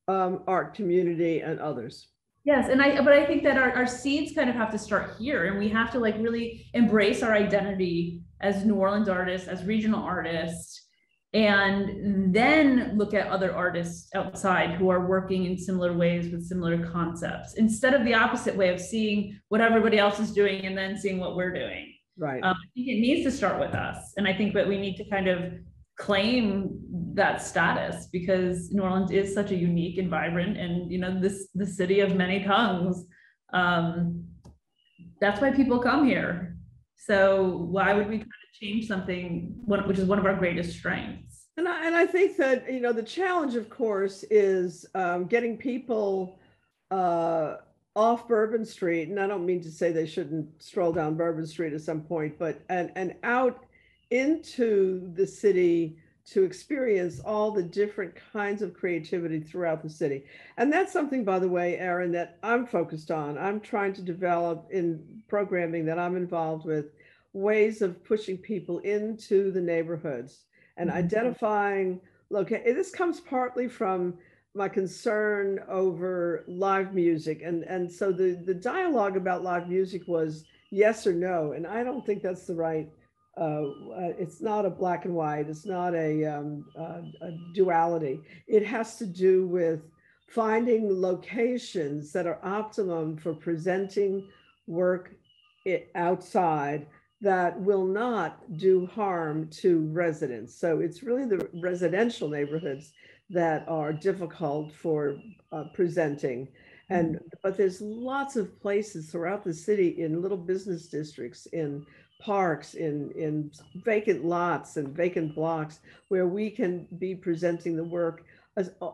[0.08, 2.08] um, art community and others.
[2.44, 5.16] Yes, and I but I think that our, our seeds kind of have to start
[5.20, 9.66] here and we have to like really embrace our identity as New Orleans artists, as
[9.66, 10.88] regional artists,
[11.34, 16.88] and then look at other artists outside who are working in similar ways with similar
[16.88, 20.98] concepts instead of the opposite way of seeing what everybody else is doing and then
[20.98, 21.94] seeing what we're doing.
[22.18, 22.42] Right.
[22.44, 24.14] Um, I think it needs to start with us.
[24.16, 25.54] And I think that we need to kind of
[25.98, 26.80] claim
[27.14, 31.48] that status because New Orleans is such a unique and vibrant and you know this
[31.56, 33.06] the city of many tongues.
[33.54, 34.26] Um,
[35.20, 36.58] that's why people come here
[37.08, 41.46] so why would we kind of change something, which is one of our greatest strengths?
[41.56, 45.58] And I, and I think that, you know, the challenge, of course, is um, getting
[45.58, 46.38] people
[46.92, 47.56] uh,
[47.96, 49.08] off Bourbon Street.
[49.08, 52.38] And I don't mean to say they shouldn't stroll down Bourbon Street at some point,
[52.38, 53.66] but and, and out
[54.12, 60.26] into the city to experience all the different kinds of creativity throughout the city.
[60.58, 63.38] And that's something, by the way, Erin, that I'm focused on.
[63.38, 66.88] I'm trying to develop in programming that I'm involved with
[67.34, 70.46] ways of pushing people into the neighborhoods
[70.78, 71.00] and mm-hmm.
[71.00, 72.02] identifying
[72.34, 74.16] okay this comes partly from
[74.54, 80.46] my concern over live music and and so the the dialogue about live music was
[80.72, 82.90] yes or no and i don't think that's the right
[83.38, 88.20] uh, uh, it's not a black and white it's not a, um, uh, a duality
[88.48, 89.82] it has to do with
[90.28, 94.28] finding locations that are optimum for presenting
[94.68, 95.16] work
[95.96, 96.88] outside
[97.22, 100.54] that will not do harm to residents.
[100.54, 102.94] So it's really the residential neighborhoods
[103.30, 105.18] that are difficult for
[105.52, 106.48] uh, presenting.
[106.90, 107.26] And mm-hmm.
[107.44, 111.86] but there's lots of places throughout the city in little business districts, in
[112.20, 118.24] parks, in in vacant lots and vacant blocks where we can be presenting the work,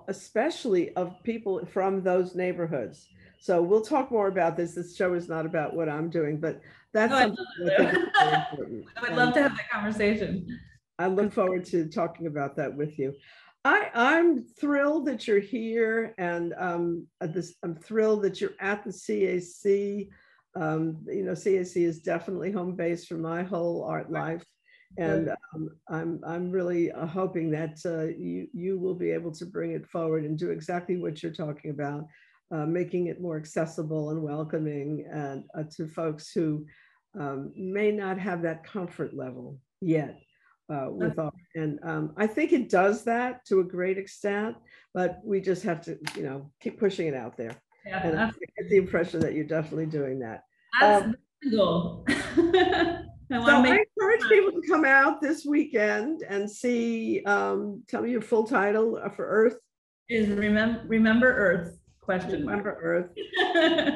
[0.07, 3.07] especially of people from those neighborhoods.
[3.39, 4.74] So we'll talk more about this.
[4.74, 6.61] This show is not about what I'm doing, but
[6.93, 8.45] that's no, something I,
[8.97, 10.59] I would love to have that conversation.
[10.99, 13.13] I look forward to talking about that with you.
[13.65, 18.91] I, I'm thrilled that you're here, and um, this, I'm thrilled that you're at the
[18.91, 20.09] CAC.
[20.55, 24.43] Um, you know, CAC is definitely home base for my whole art life,
[24.97, 29.45] and um, I'm I'm really uh, hoping that uh, you you will be able to
[29.45, 32.05] bring it forward and do exactly what you're talking about
[32.53, 36.65] uh, making it more accessible and welcoming and uh, to folks who
[37.19, 40.19] um, may not have that comfort level yet
[40.71, 41.33] uh, with art.
[41.55, 44.55] And um, I think it does that to a great extent,
[44.93, 47.55] but we just have to, you know, keep pushing it out there.
[47.86, 48.25] Yeah, and I
[48.57, 50.43] get the impression that you're definitely doing that.
[50.79, 52.05] That's um, the goal.
[52.09, 58.11] I So I encourage people to come out this weekend and see, um, tell me
[58.11, 59.57] your full title uh, for Earth,
[60.09, 62.65] is remember, remember Earth, question mark.
[62.65, 63.09] Remember Earth.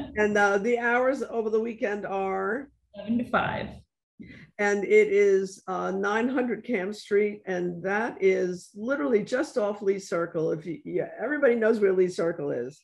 [0.18, 3.68] And uh, the hours over the weekend are, Seven to five.
[4.60, 10.52] And it is uh, 900 Camp Street, and that is literally just off Lee Circle.
[10.52, 12.82] If you, yeah, everybody knows where Lee Circle is,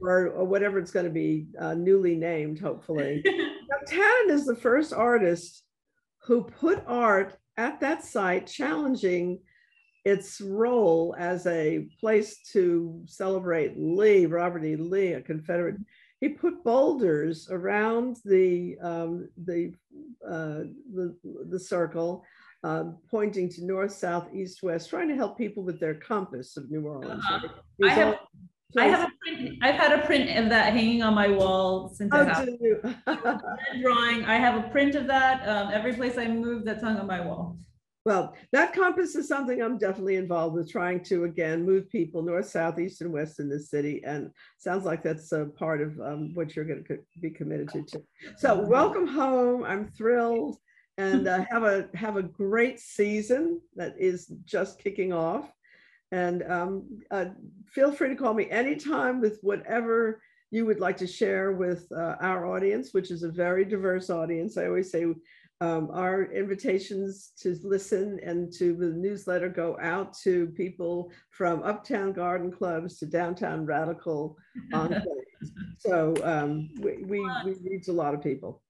[0.00, 3.24] or, or whatever it's going to be uh, newly named, hopefully.
[3.66, 5.64] Now, Tannen is the first artist
[6.24, 9.40] who put art at that site, challenging
[10.04, 14.76] its role as a place to celebrate Lee, Robert E.
[14.76, 15.76] Lee, a Confederate.
[16.20, 19.74] He put boulders around the um, the,
[20.26, 20.62] uh,
[20.94, 21.14] the
[21.50, 22.24] the circle,
[22.62, 26.70] uh, pointing to north, south, east, west, trying to help people with their compass of
[26.70, 27.22] New Orleans.
[27.28, 27.48] Uh-huh.
[27.78, 28.18] Was I have-
[28.76, 32.12] I have a print, I've had a print of that hanging on my wall since
[32.12, 32.48] I Oh, have
[33.82, 34.24] drawing.
[34.24, 35.48] I have a print of that.
[35.48, 37.56] Um, every place I move that's hung on my wall.
[38.04, 42.48] Well, that compass is something I'm definitely involved with, trying to again move people north,
[42.48, 44.02] south, east, and west in the city.
[44.04, 47.82] And sounds like that's a part of um, what you're going to be committed to.
[47.82, 48.04] Too.
[48.36, 49.64] So, welcome home.
[49.64, 50.58] I'm thrilled,
[50.98, 55.50] and uh, have a have a great season that is just kicking off.
[56.12, 57.26] And um, uh,
[57.66, 62.14] feel free to call me anytime with whatever you would like to share with uh,
[62.20, 64.56] our audience, which is a very diverse audience.
[64.56, 65.06] I always say
[65.64, 72.12] um, our invitations to listen and to the newsletter go out to people from uptown
[72.12, 74.36] garden clubs to downtown radical
[74.72, 75.02] enclaves.
[75.78, 78.62] so um, we, we, we reach a lot of people.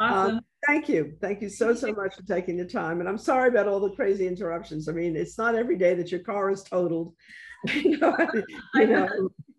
[0.00, 0.40] Awesome.
[0.66, 1.14] Thank you.
[1.20, 3.00] Thank you so, so much for taking the time.
[3.00, 4.88] And I'm sorry about all the crazy interruptions.
[4.88, 7.14] I mean, it's not every day that your car is totaled.
[7.74, 8.16] you know,
[8.74, 9.08] you know,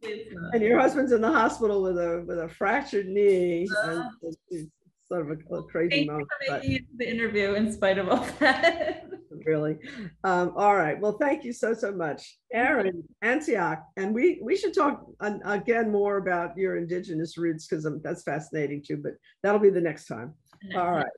[0.05, 3.67] uh, and your husband's in the hospital with a with a fractured knee.
[3.83, 4.69] and it's, it's
[5.11, 6.29] sort of a, a crazy Thank you moment.
[6.29, 9.05] for making it to the interview in spite of all that.
[9.45, 9.77] really.
[10.23, 10.99] Um, all right.
[10.99, 15.05] Well, thank you so so much, Erin Antioch, and we we should talk
[15.45, 18.97] again more about your indigenous roots because that's fascinating too.
[18.97, 20.33] But that'll be the next time.
[20.75, 21.11] All right.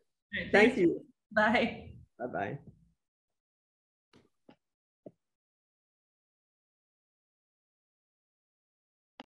[0.52, 1.04] Thank you.
[1.32, 1.92] Bye.
[2.20, 2.72] Bye bye.